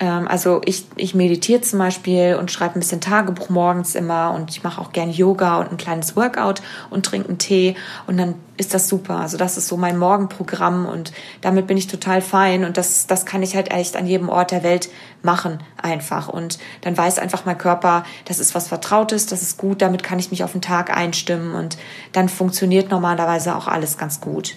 [0.00, 4.50] Ähm, also ich, ich meditiere zum Beispiel und schreibe ein bisschen Tagebuch morgens immer und
[4.50, 7.76] ich mache auch gern Yoga und ein kleines Workout und trinke einen Tee
[8.07, 9.18] und dann ist das super.
[9.18, 13.26] Also das ist so mein Morgenprogramm und damit bin ich total fein und das, das
[13.26, 14.88] kann ich halt echt an jedem Ort der Welt
[15.22, 19.80] machen einfach und dann weiß einfach mein Körper, das ist was Vertrautes, das ist gut,
[19.83, 21.76] damit kann ich mich auf den Tag einstimmen und
[22.12, 24.57] dann funktioniert normalerweise auch alles ganz gut.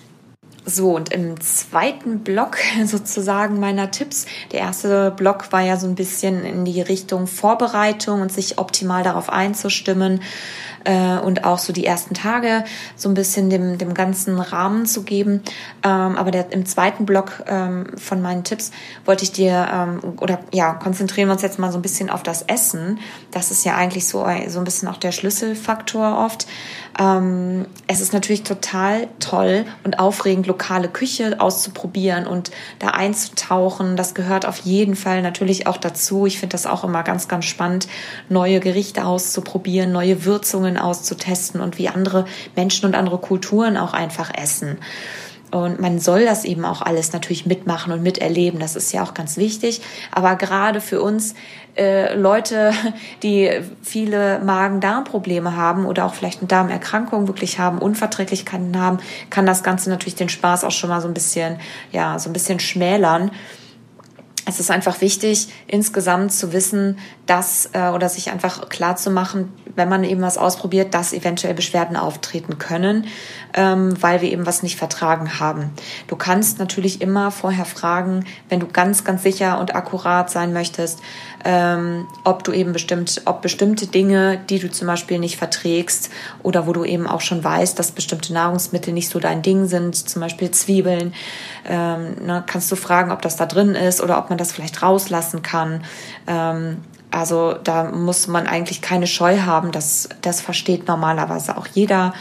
[0.70, 5.96] So, und im zweiten Block sozusagen meiner Tipps, der erste Block war ja so ein
[5.96, 10.20] bisschen in die Richtung Vorbereitung und sich optimal darauf einzustimmen
[10.84, 12.66] äh, und auch so die ersten Tage
[12.98, 15.42] so ein bisschen dem, dem ganzen Rahmen zu geben.
[15.84, 18.72] Ähm, aber der, im zweiten Block ähm, von meinen Tipps
[19.06, 22.24] wollte ich dir, ähm, oder ja, konzentrieren wir uns jetzt mal so ein bisschen auf
[22.24, 23.00] das Essen.
[23.32, 26.46] Das ist ja eigentlich so, so ein bisschen auch der Schlüsselfaktor oft.
[27.00, 33.96] Ähm, es ist natürlich total toll und aufregend, lokale Küche auszuprobieren und da einzutauchen.
[33.96, 36.26] Das gehört auf jeden Fall natürlich auch dazu.
[36.26, 37.88] Ich finde das auch immer ganz, ganz spannend,
[38.30, 44.32] neue Gerichte auszuprobieren, neue Würzungen auszutesten und wie andere Menschen und andere Kulturen auch einfach
[44.34, 44.78] essen.
[45.52, 48.60] Und man soll das eben auch alles natürlich mitmachen und miterleben.
[48.60, 49.82] Das ist ja auch ganz wichtig.
[50.12, 51.36] Aber gerade für uns
[51.78, 52.74] äh, Leute,
[53.24, 53.50] die
[53.82, 59.90] viele Magen-Darm-Probleme haben oder auch vielleicht eine Darmerkrankung wirklich haben, Unverträglichkeiten haben, kann das Ganze
[59.90, 61.60] natürlich den Spaß auch schon mal so ein bisschen,
[61.92, 63.32] ja, so ein bisschen schmälern
[64.48, 69.52] es ist einfach wichtig, insgesamt zu wissen, dass äh, oder sich einfach klar zu machen,
[69.76, 73.08] wenn man eben was ausprobiert, dass eventuell Beschwerden auftreten können,
[73.54, 75.72] ähm, weil wir eben was nicht vertragen haben.
[76.08, 81.02] Du kannst natürlich immer vorher fragen, wenn du ganz, ganz sicher und akkurat sein möchtest,
[81.44, 86.10] ähm, ob du eben bestimmt, ob bestimmte Dinge, die du zum Beispiel nicht verträgst
[86.42, 89.96] oder wo du eben auch schon weißt, dass bestimmte Nahrungsmittel nicht so dein Ding sind,
[89.96, 91.14] zum Beispiel Zwiebeln,
[91.66, 94.82] ähm, ne, kannst du fragen, ob das da drin ist oder ob man das vielleicht
[94.82, 95.84] rauslassen kann.
[96.28, 96.78] Ähm,
[97.12, 99.72] also da muss man eigentlich keine Scheu haben.
[99.72, 102.14] Das, das versteht normalerweise auch jeder.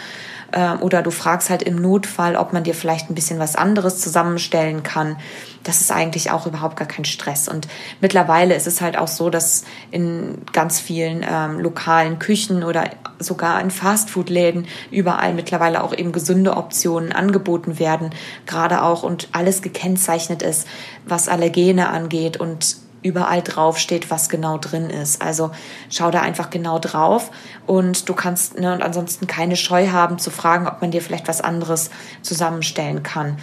[0.52, 4.00] Ähm, oder du fragst halt im Notfall, ob man dir vielleicht ein bisschen was anderes
[4.00, 5.16] zusammenstellen kann.
[5.64, 7.48] Das ist eigentlich auch überhaupt gar kein Stress.
[7.48, 7.66] Und
[8.00, 12.84] mittlerweile ist es halt auch so, dass in ganz vielen ähm, lokalen Küchen oder
[13.18, 18.10] sogar in Fastfood-Läden überall mittlerweile auch eben gesunde Optionen angeboten werden.
[18.46, 20.68] Gerade auch und alles gekennzeichnet ist,
[21.06, 25.22] was Allergene angeht und überall drauf steht, was genau drin ist.
[25.22, 25.50] Also
[25.90, 27.30] schau da einfach genau drauf
[27.66, 31.28] und du kannst ne, und ansonsten keine Scheu haben zu fragen, ob man dir vielleicht
[31.28, 31.90] was anderes
[32.22, 33.38] zusammenstellen kann.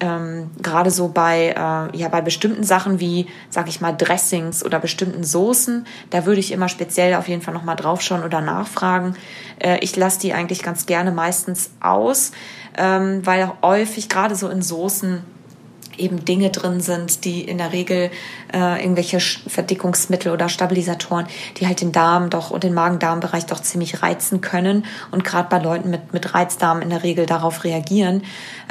[0.00, 4.78] Ähm, gerade so bei äh, ja bei bestimmten Sachen wie sag ich mal Dressings oder
[4.78, 9.16] bestimmten Soßen da würde ich immer speziell auf jeden Fall noch mal draufschauen oder nachfragen
[9.58, 12.30] äh, ich lasse die eigentlich ganz gerne meistens aus
[12.76, 15.24] ähm, weil häufig gerade so in Soßen
[15.98, 18.10] eben Dinge drin sind, die in der Regel
[18.52, 24.02] äh, irgendwelche Verdickungsmittel oder Stabilisatoren, die halt den Darm doch und den Magen-Darm-Bereich doch ziemlich
[24.02, 28.22] reizen können und gerade bei Leuten mit, mit Reizdarm in der Regel darauf reagieren.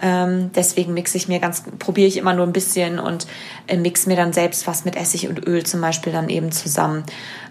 [0.01, 3.27] Ähm, deswegen mixe ich mir ganz, probiere ich immer nur ein bisschen und
[3.67, 7.03] äh, mix mir dann selbst was mit Essig und Öl zum Beispiel dann eben zusammen.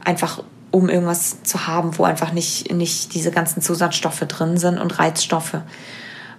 [0.04, 4.98] Einfach um irgendwas zu haben, wo einfach nicht, nicht diese ganzen Zusatzstoffe drin sind und
[4.98, 5.58] Reizstoffe.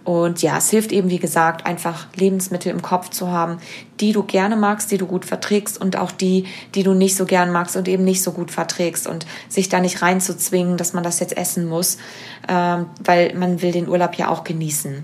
[0.07, 3.57] Und ja, es hilft eben, wie gesagt, einfach Lebensmittel im Kopf zu haben,
[3.99, 7.25] die du gerne magst, die du gut verträgst und auch die, die du nicht so
[7.25, 11.03] gern magst und eben nicht so gut verträgst und sich da nicht reinzuzwingen, dass man
[11.03, 11.97] das jetzt essen muss,
[12.47, 15.03] ähm, weil man will den Urlaub ja auch genießen.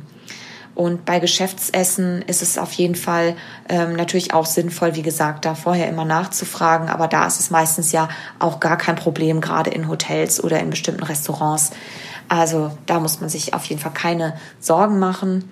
[0.73, 3.35] Und bei Geschäftsessen ist es auf jeden Fall
[3.67, 6.87] ähm, natürlich auch sinnvoll, wie gesagt, da vorher immer nachzufragen.
[6.87, 8.07] Aber da ist es meistens ja
[8.39, 11.71] auch gar kein Problem, gerade in Hotels oder in bestimmten Restaurants.
[12.27, 15.49] Also da muss man sich auf jeden Fall keine Sorgen machen.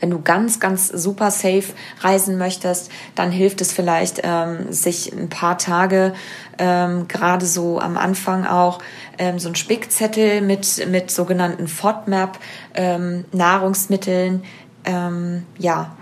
[0.00, 5.28] Wenn du ganz, ganz super safe reisen möchtest, dann hilft es vielleicht, ähm, sich ein
[5.28, 6.14] paar Tage,
[6.58, 8.80] ähm, gerade so am Anfang auch,
[9.18, 12.38] ähm, so ein Spickzettel mit, mit sogenannten FODMAP
[12.74, 14.42] ähm, Nahrungsmitteln,
[14.86, 15.94] ähm, ja,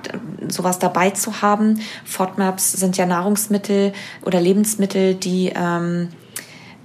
[0.48, 1.80] sowas dabei zu haben.
[2.04, 3.92] FODMAPs sind ja Nahrungsmittel
[4.24, 6.10] oder Lebensmittel, die ähm,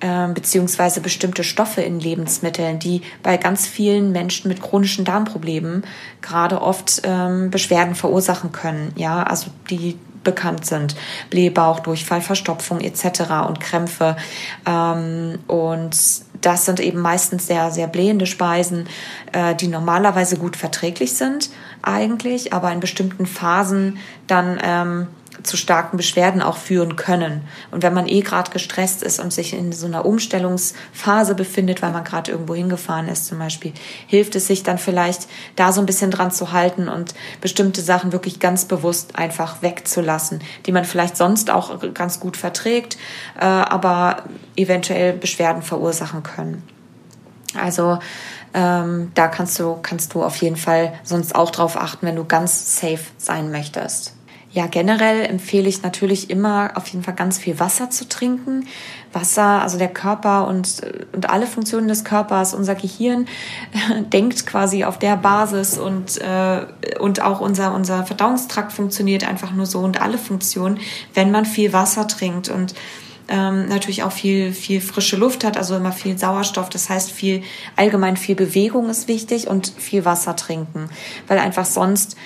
[0.03, 5.85] ähm, beziehungsweise bestimmte Stoffe in Lebensmitteln, die bei ganz vielen Menschen mit chronischen Darmproblemen
[6.21, 8.91] gerade oft ähm, Beschwerden verursachen können.
[8.97, 10.95] Ja, also die bekannt sind.
[11.29, 13.47] Blähbauch, Durchfall, Verstopfung etc.
[13.47, 14.17] und Krämpfe.
[14.65, 15.97] Ähm, und
[16.41, 18.87] das sind eben meistens sehr, sehr blähende Speisen,
[19.31, 21.49] äh, die normalerweise gut verträglich sind
[21.81, 25.07] eigentlich, aber in bestimmten Phasen dann ähm,
[25.41, 27.41] zu starken Beschwerden auch führen können.
[27.71, 31.91] Und wenn man eh gerade gestresst ist und sich in so einer Umstellungsphase befindet, weil
[31.91, 33.73] man gerade irgendwo hingefahren ist zum Beispiel,
[34.07, 38.11] hilft es sich dann vielleicht da so ein bisschen dran zu halten und bestimmte Sachen
[38.11, 42.97] wirklich ganz bewusst einfach wegzulassen, die man vielleicht sonst auch ganz gut verträgt,
[43.39, 44.23] äh, aber
[44.55, 46.63] eventuell Beschwerden verursachen können.
[47.59, 47.99] Also
[48.53, 52.25] ähm, da kannst du, kannst du auf jeden Fall sonst auch drauf achten, wenn du
[52.25, 54.13] ganz safe sein möchtest.
[54.53, 58.67] Ja, generell empfehle ich natürlich immer auf jeden Fall ganz viel Wasser zu trinken.
[59.11, 63.25] Wasser, also der Körper und, und alle Funktionen des Körpers, unser Gehirn
[64.13, 66.67] denkt quasi auf der Basis und, äh,
[66.99, 70.79] und auch unser, unser Verdauungstrakt funktioniert einfach nur so und alle Funktionen,
[71.15, 72.75] wenn man viel Wasser trinkt und
[73.29, 76.69] ähm, natürlich auch viel, viel frische Luft hat, also immer viel Sauerstoff.
[76.69, 77.41] Das heißt, viel,
[77.75, 80.89] allgemein viel Bewegung ist wichtig und viel Wasser trinken,
[81.27, 82.17] weil einfach sonst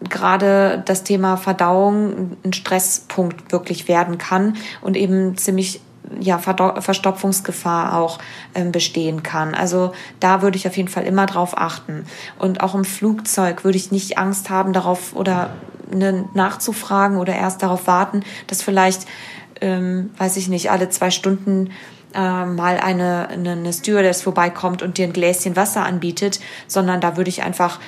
[0.00, 5.80] gerade das Thema Verdauung ein Stresspunkt wirklich werden kann und eben ziemlich
[6.20, 8.18] ja, Verstopfungsgefahr auch
[8.54, 9.54] ähm, bestehen kann.
[9.54, 12.06] Also da würde ich auf jeden Fall immer drauf achten.
[12.38, 15.50] Und auch im Flugzeug würde ich nicht Angst haben, darauf oder
[15.92, 19.06] ne, nachzufragen oder erst darauf warten, dass vielleicht,
[19.60, 21.70] ähm, weiß ich nicht, alle zwei Stunden
[22.14, 27.16] äh, mal eine, eine, eine Stewardess vorbeikommt und dir ein Gläschen Wasser anbietet, sondern da
[27.16, 27.80] würde ich einfach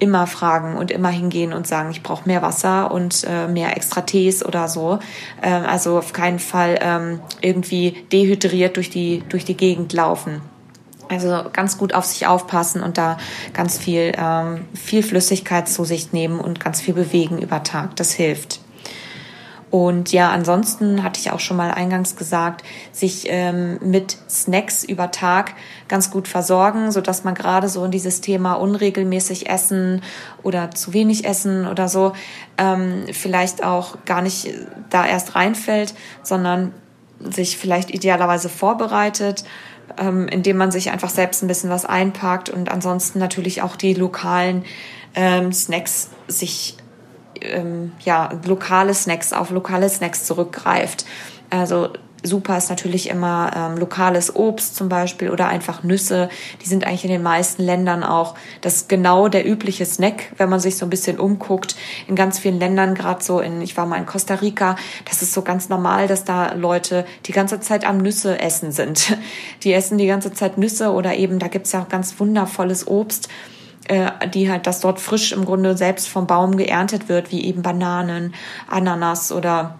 [0.00, 4.00] immer fragen und immer hingehen und sagen, ich brauche mehr Wasser und äh, mehr extra
[4.00, 4.98] Tees oder so.
[5.42, 10.40] Ähm, also auf keinen Fall ähm, irgendwie dehydriert durch die, durch die Gegend laufen.
[11.08, 13.18] Also ganz gut auf sich aufpassen und da
[13.52, 17.96] ganz viel, ähm, viel Flüssigkeit zu sich nehmen und ganz viel bewegen über Tag.
[17.96, 18.59] Das hilft.
[19.70, 25.12] Und ja, ansonsten hatte ich auch schon mal eingangs gesagt, sich ähm, mit Snacks über
[25.12, 25.54] Tag
[25.86, 30.02] ganz gut versorgen, so dass man gerade so in dieses Thema unregelmäßig essen
[30.42, 32.14] oder zu wenig essen oder so
[32.58, 34.52] ähm, vielleicht auch gar nicht
[34.90, 36.74] da erst reinfällt, sondern
[37.20, 39.44] sich vielleicht idealerweise vorbereitet,
[39.98, 43.94] ähm, indem man sich einfach selbst ein bisschen was einpackt und ansonsten natürlich auch die
[43.94, 44.64] lokalen
[45.14, 46.76] ähm, Snacks sich
[47.40, 51.04] ähm, ja, lokale Snacks, auf lokale Snacks zurückgreift.
[51.50, 51.90] Also
[52.22, 56.28] super ist natürlich immer ähm, lokales Obst zum Beispiel oder einfach Nüsse.
[56.62, 60.60] Die sind eigentlich in den meisten Ländern auch das genau der übliche Snack, wenn man
[60.60, 61.76] sich so ein bisschen umguckt.
[62.08, 64.76] In ganz vielen Ländern, gerade so in, ich war mal in Costa Rica,
[65.08, 69.16] das ist so ganz normal, dass da Leute die ganze Zeit am Nüsse essen sind.
[69.62, 73.28] Die essen die ganze Zeit Nüsse oder eben, da gibt's ja auch ganz wundervolles Obst
[73.90, 77.62] äh, die halt, das dort frisch im Grunde selbst vom Baum geerntet wird, wie eben
[77.62, 78.34] Bananen,
[78.68, 79.74] Ananas oder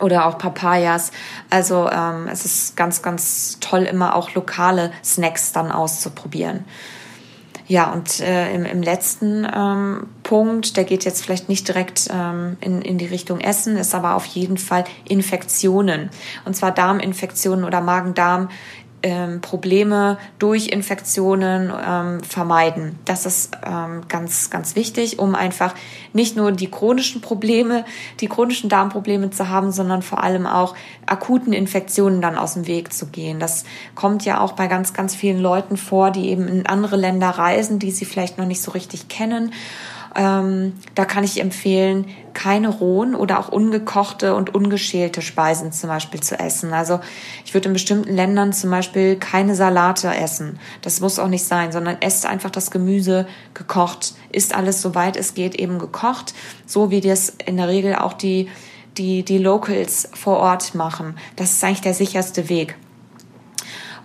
[0.00, 1.12] oder auch Papayas.
[1.50, 6.64] Also ähm, es ist ganz, ganz toll, immer auch lokale Snacks dann auszuprobieren.
[7.66, 12.58] Ja, und äh, im, im letzten ähm, Punkt, der geht jetzt vielleicht nicht direkt ähm,
[12.60, 16.10] in, in die Richtung Essen, ist aber auf jeden Fall Infektionen.
[16.44, 18.50] Und zwar Darminfektionen oder Magen-Darm
[19.04, 22.98] ähm, Probleme durch Infektionen ähm, vermeiden.
[23.04, 25.74] Das ist ähm, ganz, ganz wichtig, um einfach
[26.14, 27.84] nicht nur die chronischen Probleme,
[28.20, 32.94] die chronischen Darmprobleme zu haben, sondern vor allem auch akuten Infektionen dann aus dem Weg
[32.94, 33.38] zu gehen.
[33.38, 33.64] Das
[33.94, 37.78] kommt ja auch bei ganz, ganz vielen Leuten vor, die eben in andere Länder reisen,
[37.78, 39.52] die sie vielleicht noch nicht so richtig kennen
[40.16, 46.20] ähm, da kann ich empfehlen, keine rohen oder auch ungekochte und ungeschälte Speisen zum Beispiel
[46.20, 46.72] zu essen.
[46.72, 47.00] Also
[47.44, 50.58] ich würde in bestimmten Ländern zum Beispiel keine Salate essen.
[50.82, 54.14] Das muss auch nicht sein, sondern esst einfach das Gemüse gekocht.
[54.30, 56.34] Ist alles soweit es geht eben gekocht,
[56.66, 58.48] so wie das in der Regel auch die
[58.96, 61.16] die die Locals vor Ort machen.
[61.34, 62.76] Das ist eigentlich der sicherste Weg.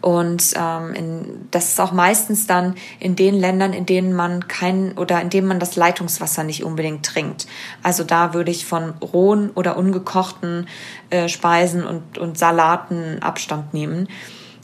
[0.01, 4.97] Und ähm, in, das ist auch meistens dann in den Ländern, in denen man kein
[4.97, 7.47] oder in denen man das Leitungswasser nicht unbedingt trinkt.
[7.83, 10.67] Also da würde ich von rohen oder ungekochten
[11.09, 14.07] äh, Speisen und, und Salaten Abstand nehmen.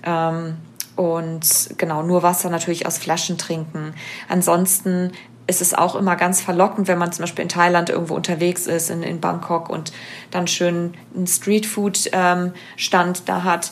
[0.04, 0.58] Ähm,
[0.96, 3.94] und genau, nur Wasser natürlich aus Flaschen trinken.
[4.30, 5.12] Ansonsten
[5.48, 8.90] ist es auch immer ganz verlockend, wenn man zum Beispiel in Thailand irgendwo unterwegs ist,
[8.90, 9.92] in, in Bangkok und
[10.32, 13.72] dann schön einen Streetfood-Stand ähm, da hat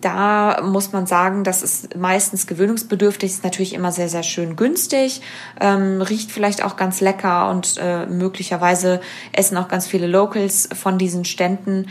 [0.00, 5.20] da muss man sagen, das ist meistens gewöhnungsbedürftig, ist natürlich immer sehr, sehr schön günstig,
[5.60, 9.00] ähm, riecht vielleicht auch ganz lecker und äh, möglicherweise
[9.32, 11.88] essen auch ganz viele Locals von diesen Ständen,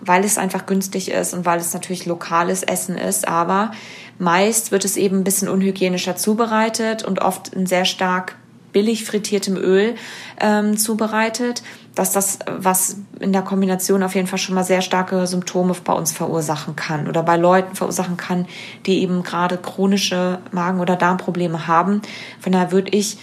[0.00, 3.28] weil es einfach günstig ist und weil es natürlich lokales Essen ist.
[3.28, 3.72] Aber
[4.18, 8.36] meist wird es eben ein bisschen unhygienischer zubereitet und oft in sehr stark
[8.72, 9.94] billig frittiertem Öl
[10.40, 11.62] ähm, zubereitet,
[11.94, 15.92] dass das, was in der Kombination auf jeden Fall schon mal sehr starke Symptome bei
[15.92, 18.46] uns verursachen kann oder bei Leuten verursachen kann,
[18.86, 22.02] die eben gerade chronische Magen- oder Darmprobleme haben.
[22.40, 23.18] Von daher würde ich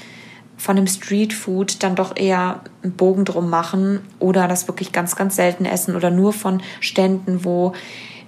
[0.58, 5.36] von dem Streetfood dann doch eher einen Bogen drum machen oder das wirklich ganz, ganz
[5.36, 7.74] selten essen oder nur von Ständen, wo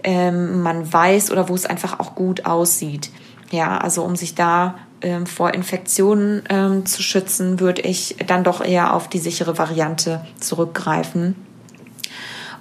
[0.04, 3.10] ähm, man weiß oder wo es einfach auch gut aussieht.
[3.52, 8.64] Ja, also um sich da ähm, vor Infektionen ähm, zu schützen, würde ich dann doch
[8.64, 11.36] eher auf die sichere Variante zurückgreifen.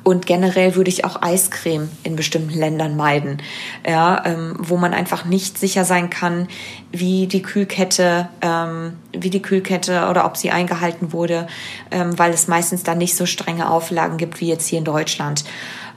[0.04, 3.42] Und generell würde ich auch Eiscreme in bestimmten Ländern meiden,
[3.86, 6.48] ja, ähm, wo man einfach nicht sicher sein kann,
[6.92, 11.46] wie die Kühlkette, ähm, wie die Kühlkette oder ob sie eingehalten wurde,
[11.90, 15.44] ähm, weil es meistens dann nicht so strenge Auflagen gibt wie jetzt hier in Deutschland.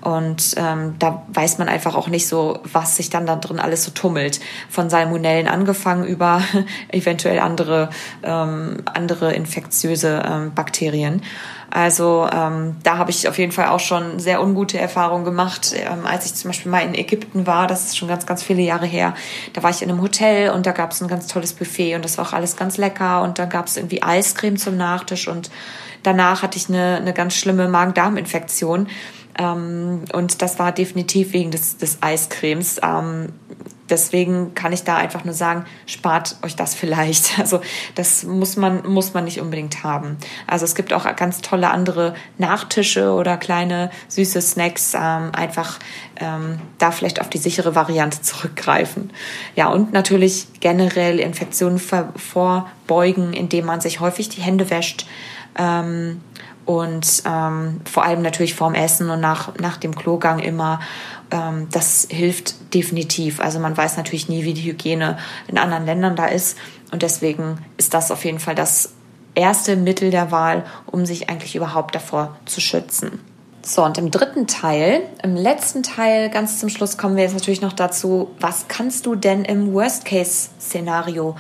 [0.02, 3.84] Und ähm, da weiß man einfach auch nicht so, was sich dann da drin alles
[3.84, 4.40] so tummelt.
[4.70, 6.42] Von Salmonellen angefangen über
[6.92, 7.90] eventuell andere,
[8.24, 11.22] ähm, andere infektiöse ähm, Bakterien.
[11.74, 15.74] Also ähm, da habe ich auf jeden Fall auch schon sehr ungute Erfahrungen gemacht.
[15.74, 18.62] Ähm, als ich zum Beispiel mal in Ägypten war, das ist schon ganz, ganz viele
[18.62, 19.16] Jahre her,
[19.54, 22.04] da war ich in einem Hotel und da gab es ein ganz tolles Buffet und
[22.04, 25.50] das war auch alles ganz lecker und da gab es irgendwie Eiscreme zum Nachtisch und
[26.04, 28.88] danach hatte ich eine, eine ganz schlimme Magen-Darm-Infektion.
[29.38, 32.80] Ähm, und das war definitiv wegen des, des Eiscremes.
[32.84, 33.30] Ähm,
[33.92, 37.38] deswegen kann ich da einfach nur sagen, spart euch das vielleicht.
[37.42, 37.60] Also
[37.96, 40.18] das muss man, muss man nicht unbedingt haben.
[40.46, 44.94] Also es gibt auch ganz tolle andere Nachtische oder kleine süße Snacks.
[44.94, 45.80] Ähm, einfach
[46.18, 49.12] ähm, da vielleicht auf die sichere Variante zurückgreifen.
[49.56, 55.08] Ja, und natürlich generell Infektionen vorbeugen, indem man sich häufig die Hände wäscht.
[55.58, 56.22] Ähm,
[56.72, 60.80] und ähm, vor allem natürlich vorm Essen und nach, nach dem Klogang immer.
[61.30, 63.42] Ähm, das hilft definitiv.
[63.42, 65.18] Also man weiß natürlich nie, wie die Hygiene
[65.50, 66.58] in anderen Ländern da ist.
[66.94, 68.94] Und deswegen ist das auf jeden Fall das
[69.36, 73.20] erste Mittel der Wahl, um sich eigentlich überhaupt davor zu schützen.
[73.64, 77.62] So, und im dritten Teil, im letzten Teil, ganz zum Schluss kommen wir jetzt natürlich
[77.62, 81.36] noch dazu, was kannst du denn im Worst-Case-Szenario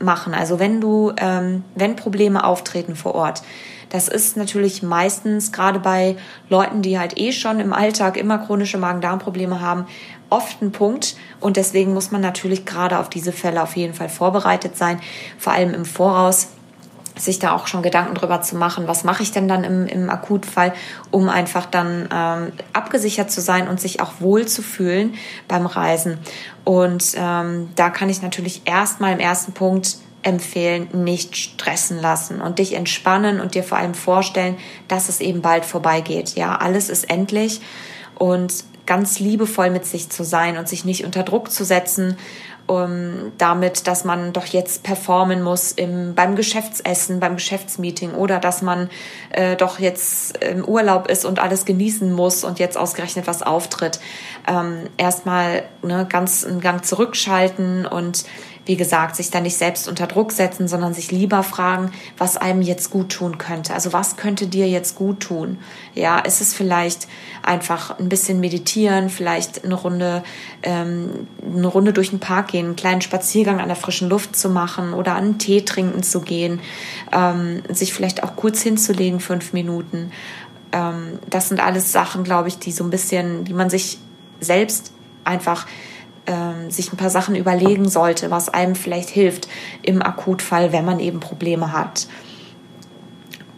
[0.00, 0.34] machen?
[0.34, 3.42] Also wenn du, ähm, wenn Probleme auftreten vor Ort,
[3.92, 6.16] das ist natürlich meistens gerade bei
[6.48, 9.84] Leuten, die halt eh schon im Alltag immer chronische Magen-Darm-Probleme haben,
[10.30, 11.14] oft ein Punkt.
[11.40, 14.98] Und deswegen muss man natürlich gerade auf diese Fälle auf jeden Fall vorbereitet sein,
[15.36, 16.48] vor allem im Voraus
[17.18, 20.08] sich da auch schon Gedanken drüber zu machen, was mache ich denn dann im, im
[20.08, 20.72] Akutfall,
[21.10, 25.12] um einfach dann ähm, abgesichert zu sein und sich auch wohl zu fühlen
[25.48, 26.16] beim Reisen.
[26.64, 32.58] Und ähm, da kann ich natürlich erstmal im ersten Punkt empfehlen, nicht stressen lassen und
[32.58, 34.56] dich entspannen und dir vor allem vorstellen,
[34.88, 36.34] dass es eben bald vorbeigeht.
[36.36, 37.60] Ja, alles ist endlich
[38.14, 42.16] und ganz liebevoll mit sich zu sein und sich nicht unter Druck zu setzen,
[42.66, 48.62] um, damit, dass man doch jetzt performen muss im, beim Geschäftsessen, beim Geschäftsmeeting oder dass
[48.62, 48.88] man
[49.30, 54.00] äh, doch jetzt im Urlaub ist und alles genießen muss und jetzt ausgerechnet was auftritt.
[54.46, 58.24] Ähm, erstmal ne, ganz einen Gang zurückschalten und
[58.64, 62.62] wie gesagt, sich da nicht selbst unter Druck setzen, sondern sich lieber fragen, was einem
[62.62, 63.74] jetzt gut tun könnte.
[63.74, 65.58] Also was könnte dir jetzt gut tun?
[65.94, 67.08] Ja, ist es vielleicht
[67.42, 70.22] einfach ein bisschen meditieren, vielleicht eine Runde,
[70.62, 74.48] ähm, eine Runde durch den Park gehen, einen kleinen Spaziergang an der frischen Luft zu
[74.48, 76.60] machen oder einen Tee trinken zu gehen,
[77.12, 80.12] ähm, sich vielleicht auch kurz hinzulegen, fünf Minuten.
[80.70, 83.98] Ähm, das sind alles Sachen, glaube ich, die so ein bisschen, die man sich
[84.40, 84.92] selbst
[85.24, 85.66] einfach
[86.26, 89.48] ähm, sich ein paar Sachen überlegen sollte, was einem vielleicht hilft
[89.82, 92.06] im Akutfall, wenn man eben Probleme hat.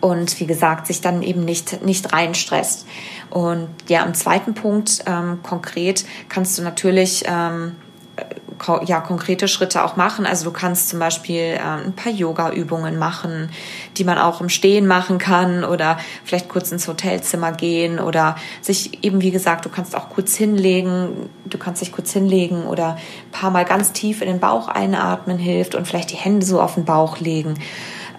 [0.00, 2.86] Und wie gesagt, sich dann eben nicht, nicht reinstresst.
[3.30, 7.76] Und ja, am zweiten Punkt ähm, konkret kannst du natürlich ähm,
[8.84, 10.26] ja, konkrete Schritte auch machen.
[10.26, 13.50] Also du kannst zum Beispiel ähm, ein paar Yoga-Übungen machen,
[13.96, 19.04] die man auch im Stehen machen kann oder vielleicht kurz ins Hotelzimmer gehen oder sich
[19.04, 23.30] eben, wie gesagt, du kannst auch kurz hinlegen, du kannst dich kurz hinlegen oder ein
[23.32, 26.74] paar Mal ganz tief in den Bauch einatmen hilft und vielleicht die Hände so auf
[26.74, 27.54] den Bauch legen,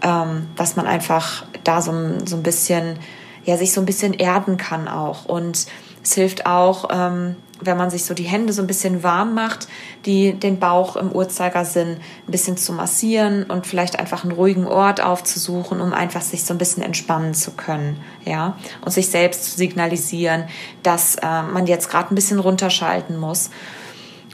[0.01, 1.93] ähm, dass man einfach da so,
[2.25, 2.99] so ein bisschen,
[3.45, 5.67] ja, sich so ein bisschen erden kann auch und
[6.05, 9.67] es hilft auch, ähm, wenn man sich so die Hände so ein bisschen warm macht,
[10.05, 15.01] die, den Bauch im Uhrzeigersinn ein bisschen zu massieren und vielleicht einfach einen ruhigen Ort
[15.01, 19.57] aufzusuchen, um einfach sich so ein bisschen entspannen zu können, ja, und sich selbst zu
[19.57, 20.43] signalisieren,
[20.83, 23.49] dass äh, man jetzt gerade ein bisschen runterschalten muss.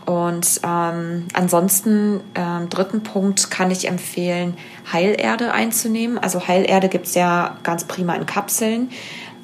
[0.06, 4.58] Und ähm, ansonsten, ähm, dritten Punkt, kann ich empfehlen,
[4.92, 6.18] Heilerde einzunehmen.
[6.18, 8.90] Also Heilerde gibt's ja ganz prima in Kapseln.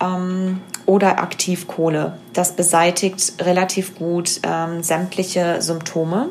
[0.02, 2.18] Ähm, oder Aktivkohle.
[2.34, 6.30] Das beseitigt relativ gut ähm, sämtliche Symptome,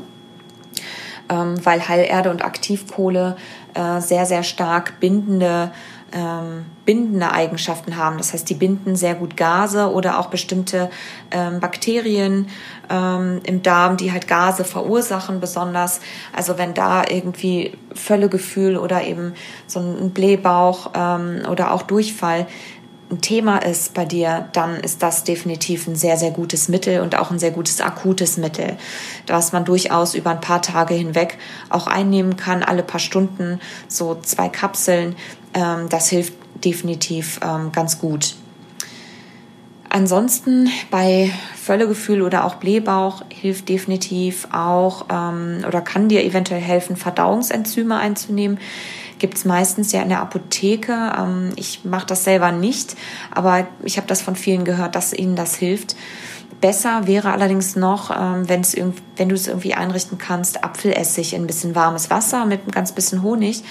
[1.28, 3.36] ähm, weil Heilerde und Aktivkohle
[3.74, 5.70] äh, sehr, sehr stark bindende
[6.12, 8.16] ähm, bindende Eigenschaften haben.
[8.16, 10.88] Das heißt, die binden sehr gut Gase oder auch bestimmte
[11.30, 12.48] ähm, Bakterien
[12.88, 16.00] ähm, im Darm, die halt Gase verursachen, besonders.
[16.32, 19.34] Also wenn da irgendwie Völlegefühl oder eben
[19.66, 22.46] so ein Blähbauch ähm, oder auch Durchfall
[23.11, 27.16] ein Thema ist bei dir, dann ist das definitiv ein sehr, sehr gutes Mittel und
[27.16, 28.76] auch ein sehr gutes akutes Mittel,
[29.28, 31.38] was man durchaus über ein paar Tage hinweg
[31.70, 35.14] auch einnehmen kann, alle paar Stunden, so zwei Kapseln.
[35.54, 36.34] Ähm, das hilft
[36.64, 38.34] definitiv ähm, ganz gut.
[39.88, 46.96] Ansonsten bei Völlegefühl oder auch Blähbauch hilft definitiv auch ähm, oder kann dir eventuell helfen,
[46.96, 48.59] Verdauungsenzyme einzunehmen
[49.19, 51.12] gibt es meistens ja in der Apotheke.
[51.19, 52.97] Ähm, ich mache das selber nicht,
[53.31, 55.97] aber ich habe das von vielen gehört, dass ihnen das hilft.
[56.61, 61.75] Besser wäre allerdings noch, ähm, wenn du es irgendwie einrichten kannst, Apfelessig in ein bisschen
[61.75, 63.62] warmes Wasser mit ein ganz bisschen Honig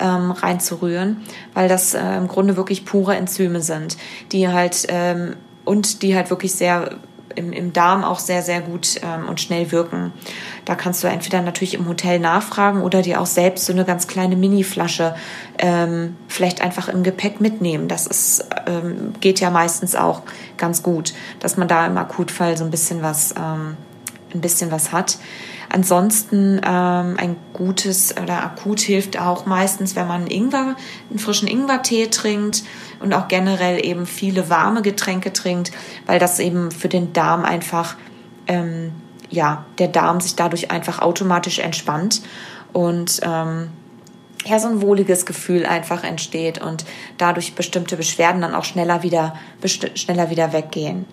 [0.00, 1.22] ähm, reinzurühren,
[1.52, 3.96] weil das äh, im Grunde wirklich pure Enzyme sind,
[4.32, 6.98] die halt ähm, und die halt wirklich sehr
[7.36, 10.12] im, im Darm auch sehr, sehr gut ähm, und schnell wirken.
[10.64, 14.06] Da kannst du entweder natürlich im Hotel nachfragen oder dir auch selbst so eine ganz
[14.06, 15.14] kleine Mini-Flasche
[15.58, 17.88] ähm, vielleicht einfach im Gepäck mitnehmen.
[17.88, 20.22] Das ist, ähm, geht ja meistens auch
[20.56, 23.76] ganz gut, dass man da im Akutfall so ein bisschen was, ähm,
[24.32, 25.18] ein bisschen was hat.
[25.68, 30.76] Ansonsten ähm, ein gutes oder akut hilft auch meistens, wenn man Ingwer,
[31.10, 32.62] einen frischen Ingwertee trinkt
[33.00, 35.72] und auch generell eben viele warme Getränke trinkt,
[36.06, 37.96] weil das eben für den Darm einfach,
[38.46, 38.92] ähm,
[39.34, 42.22] ja, der Darm sich dadurch einfach automatisch entspannt
[42.72, 43.70] und ähm,
[44.46, 46.84] ja, so ein wohliges Gefühl einfach entsteht und
[47.18, 49.34] dadurch bestimmte Beschwerden dann auch schneller wieder,
[49.94, 51.06] schneller wieder weggehen.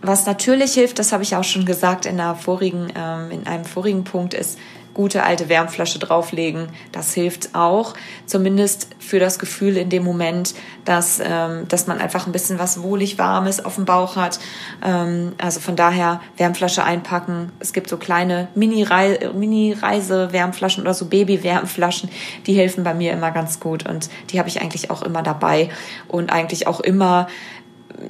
[0.00, 3.64] Was natürlich hilft, das habe ich auch schon gesagt in, einer vorigen, ähm, in einem
[3.64, 4.58] vorigen Punkt, ist
[4.98, 6.66] gute alte Wärmflasche drauflegen.
[6.90, 7.94] Das hilft auch,
[8.26, 12.82] zumindest für das Gefühl in dem Moment, dass, ähm, dass man einfach ein bisschen was
[12.82, 14.40] wohlig Warmes auf dem Bauch hat.
[14.84, 17.52] Ähm, also von daher Wärmflasche einpacken.
[17.60, 22.10] Es gibt so kleine Mini-Reise-Wärmflaschen oder so Baby-Wärmflaschen.
[22.48, 25.68] Die helfen bei mir immer ganz gut und die habe ich eigentlich auch immer dabei
[26.08, 27.28] und eigentlich auch immer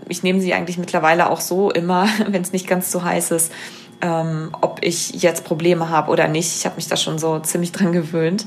[0.08, 3.52] ich nehme sie eigentlich mittlerweile auch so immer, wenn es nicht ganz so heiß ist,
[4.00, 6.56] ähm, ob ich jetzt Probleme habe oder nicht.
[6.56, 8.46] Ich habe mich da schon so ziemlich dran gewöhnt.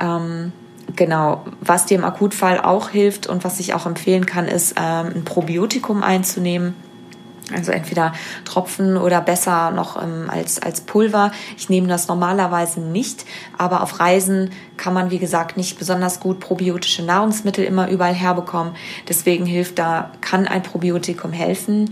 [0.00, 0.52] Ähm,
[0.96, 5.12] genau, was dir im Akutfall auch hilft und was ich auch empfehlen kann, ist ähm,
[5.14, 6.74] ein Probiotikum einzunehmen
[7.54, 8.12] also entweder
[8.44, 11.32] Tropfen oder besser noch ähm, als, als Pulver.
[11.56, 13.24] Ich nehme das normalerweise nicht,
[13.56, 18.74] aber auf Reisen kann man, wie gesagt, nicht besonders gut probiotische Nahrungsmittel immer überall herbekommen.
[19.08, 21.90] Deswegen hilft da, kann ein Probiotikum helfen.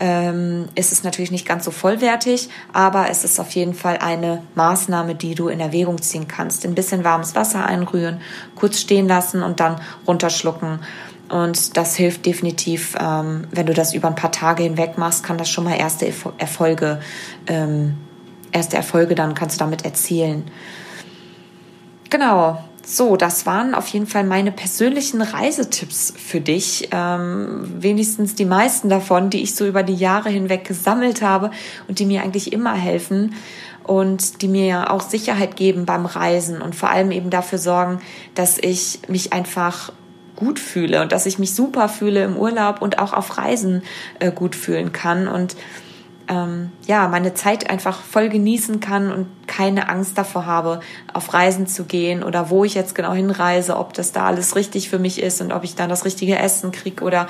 [0.00, 4.42] Ähm, ist es natürlich nicht ganz so vollwertig, aber es ist auf jeden Fall eine
[4.54, 6.64] Maßnahme, die du in Erwägung ziehen kannst.
[6.64, 8.20] Ein bisschen warmes Wasser einrühren,
[8.54, 10.80] kurz stehen lassen und dann runterschlucken.
[11.28, 15.38] Und das hilft definitiv, ähm, wenn du das über ein paar Tage hinweg machst, kann
[15.38, 17.00] das schon mal erste Erfolge,
[17.46, 17.96] ähm,
[18.52, 20.44] erste Erfolge dann kannst du damit erzielen.
[22.10, 22.62] Genau.
[22.84, 26.88] So, das waren auf jeden Fall meine persönlichen Reisetipps für dich.
[26.90, 31.52] Ähm, wenigstens die meisten davon, die ich so über die Jahre hinweg gesammelt habe
[31.86, 33.34] und die mir eigentlich immer helfen
[33.84, 38.00] und die mir ja auch Sicherheit geben beim Reisen und vor allem eben dafür sorgen,
[38.34, 39.92] dass ich mich einfach
[40.34, 43.82] gut fühle und dass ich mich super fühle im Urlaub und auch auf Reisen
[44.18, 45.54] äh, gut fühlen kann und
[46.32, 50.80] ähm, ja, meine Zeit einfach voll genießen kann und keine Angst davor habe,
[51.12, 54.88] auf Reisen zu gehen oder wo ich jetzt genau hinreise, ob das da alles richtig
[54.88, 57.26] für mich ist und ob ich dann das richtige Essen kriege oder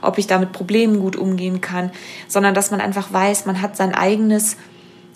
[0.00, 1.90] ob ich da mit Problemen gut umgehen kann,
[2.28, 4.56] sondern dass man einfach weiß, man hat sein eigenes,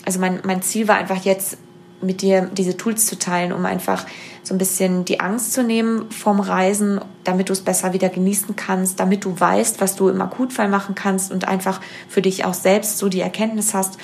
[0.05, 1.57] also mein, mein Ziel war einfach jetzt
[2.03, 4.07] mit dir diese Tools zu teilen, um einfach
[4.43, 8.57] so ein bisschen die Angst zu nehmen vom Reisen, damit du es besser wieder genießen
[8.57, 12.55] kannst, damit du weißt, was du im Akutfall machen kannst und einfach für dich auch
[12.55, 13.99] selbst so die Erkenntnis hast,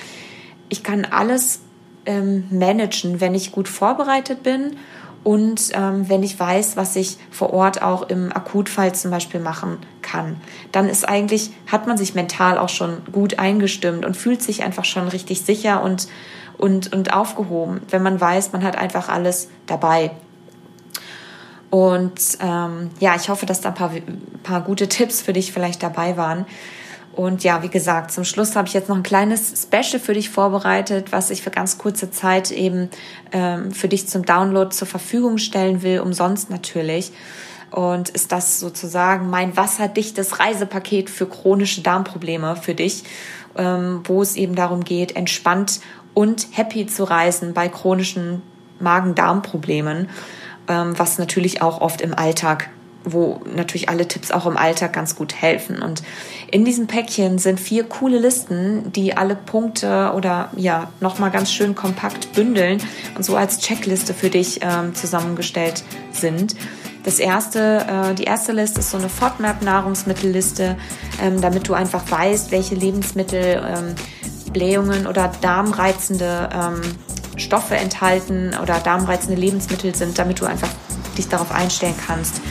[0.69, 1.61] ich kann alles
[2.05, 4.77] ähm, managen, wenn ich gut vorbereitet bin
[5.23, 9.77] und ähm, wenn ich weiß, was ich vor Ort auch im Akutfall zum Beispiel machen
[10.01, 10.37] kann.
[10.71, 14.85] Dann ist eigentlich, hat man sich mental auch schon gut eingestimmt und fühlt sich einfach
[14.85, 16.07] schon richtig sicher und
[16.57, 20.11] und, und aufgehoben, wenn man weiß, man hat einfach alles dabei.
[21.69, 23.91] Und ähm, ja, ich hoffe, dass da ein paar,
[24.43, 26.45] paar gute Tipps für dich vielleicht dabei waren.
[27.17, 30.29] Und ja, wie gesagt, zum Schluss habe ich jetzt noch ein kleines Special für dich
[30.29, 32.89] vorbereitet, was ich für ganz kurze Zeit eben
[33.31, 37.11] ähm, für dich zum Download zur Verfügung stellen will, umsonst natürlich.
[37.71, 43.03] Und ist das sozusagen mein wasserdichtes Reisepaket für chronische Darmprobleme für dich,
[43.57, 45.79] ähm, wo es eben darum geht, entspannt
[46.17, 48.41] und happy zu reisen bei chronischen
[48.79, 50.09] Magen-Darm-Problemen.
[50.67, 52.69] ähm, was natürlich auch oft im Alltag
[53.09, 55.81] wo natürlich alle Tipps auch im Alltag ganz gut helfen.
[55.81, 56.03] Und
[56.51, 61.73] in diesem Päckchen sind vier coole Listen, die alle Punkte oder ja nochmal ganz schön
[61.73, 62.81] kompakt bündeln
[63.15, 66.55] und so als Checkliste für dich ähm, zusammengestellt sind.
[67.05, 70.75] Das erste, äh, die erste Liste ist so eine FODMAP-Nahrungsmittelliste,
[71.21, 73.95] ähm, damit du einfach weißt, welche Lebensmittel ähm,
[74.53, 76.81] Blähungen oder darmreizende ähm,
[77.37, 80.69] Stoffe enthalten oder darmreizende Lebensmittel sind, damit du einfach
[81.17, 82.41] dich darauf einstellen kannst,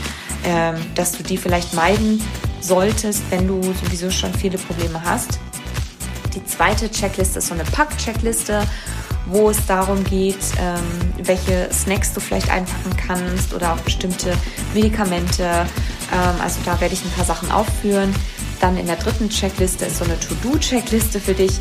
[0.44, 2.22] ähm, dass du die vielleicht meiden
[2.61, 5.38] solltest, wenn du sowieso schon viele Probleme hast.
[6.34, 8.62] Die zweite Checkliste ist so eine Pack-Checkliste,
[9.26, 14.36] wo es darum geht, ähm, welche Snacks du vielleicht einpacken kannst oder auch bestimmte
[14.74, 15.44] Medikamente.
[15.44, 18.14] Ähm, also da werde ich ein paar Sachen aufführen.
[18.61, 21.59] Dann in der dritten Checkliste ist so eine To-Do-Checkliste für dich,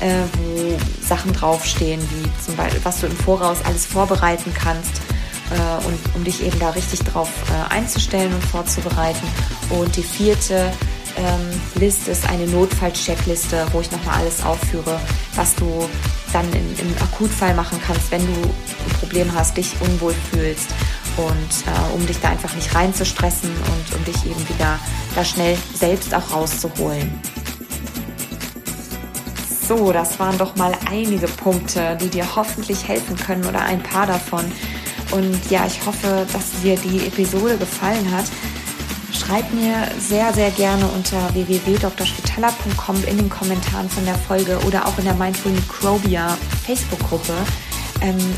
[0.00, 5.00] äh, wo Sachen draufstehen, wie zum Beispiel, was du im Voraus alles vorbereiten kannst
[5.50, 9.26] äh, und um dich eben da richtig drauf äh, einzustellen und vorzubereiten.
[9.70, 10.72] Und die vierte
[11.16, 15.00] ähm, Liste ist eine Notfall-Checkliste, wo ich nochmal alles aufführe,
[15.34, 15.88] was du
[16.32, 20.68] dann im, im, Akutfall machen kannst, wenn du ein Problem hast, dich unwohl fühlst
[21.16, 21.26] und
[21.66, 24.78] äh, um dich da einfach nicht reinzustressen und um dich eben wieder
[25.14, 27.20] da schnell selbst auch rauszuholen.
[29.66, 34.06] So, das waren doch mal einige Punkte, die dir hoffentlich helfen können oder ein paar
[34.06, 34.44] davon.
[35.10, 38.26] Und ja, ich hoffe, dass dir die Episode gefallen hat.
[39.12, 44.98] Schreib mir sehr, sehr gerne unter www.drspitaler.com in den Kommentaren von der Folge oder auch
[44.98, 47.32] in der Mindful Microbia Facebook-Gruppe,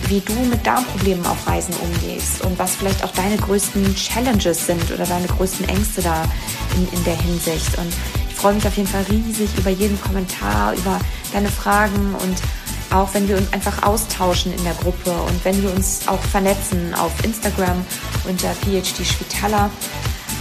[0.08, 4.90] wie du mit Darmproblemen auf Reisen umgehst und was vielleicht auch deine größten Challenges sind
[4.92, 6.24] oder deine größten Ängste da
[6.76, 7.76] in, in der Hinsicht.
[7.78, 7.92] Und
[8.28, 10.98] ich freue mich auf jeden Fall riesig über jeden Kommentar, über
[11.32, 12.36] deine Fragen und
[12.90, 16.94] auch wenn wir uns einfach austauschen in der Gruppe und wenn wir uns auch vernetzen
[16.94, 17.84] auf Instagram
[18.26, 19.70] unter PhD Schwitaler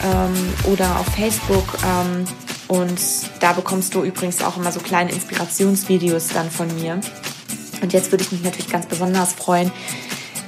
[0.03, 1.65] ähm, oder auf Facebook.
[1.85, 2.25] Ähm,
[2.67, 2.99] und
[3.39, 6.99] da bekommst du übrigens auch immer so kleine Inspirationsvideos dann von mir.
[7.81, 9.71] Und jetzt würde ich mich natürlich ganz besonders freuen,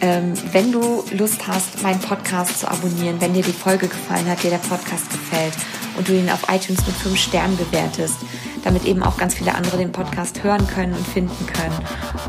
[0.02, 4.44] ähm, wenn du Lust hast, meinen Podcast zu abonnieren, wenn dir die Folge gefallen hat,
[4.44, 5.54] dir der Podcast gefällt
[5.98, 8.16] und du ihn auf iTunes mit 5 Sternen bewertest,
[8.64, 11.76] damit eben auch ganz viele andere den Podcast hören können und finden können.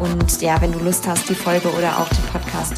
[0.00, 2.74] Und ja, wenn du Lust hast, die Folge oder auch den Podcast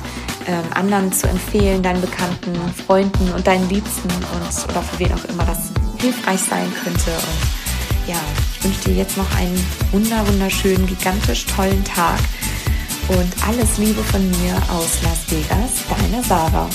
[0.46, 2.54] ähm, anderen zu empfehlen, deinen Bekannten,
[2.86, 7.10] Freunden und deinen Liebsten und oder für wen auch immer das hilfreich sein könnte.
[7.10, 7.61] Und
[8.07, 8.16] ja,
[8.55, 9.59] ich wünsche dir jetzt noch einen
[9.90, 12.20] wunder wunderschönen, gigantisch tollen Tag
[13.09, 16.68] und alles Liebe von mir aus Las Vegas, deine Sarah.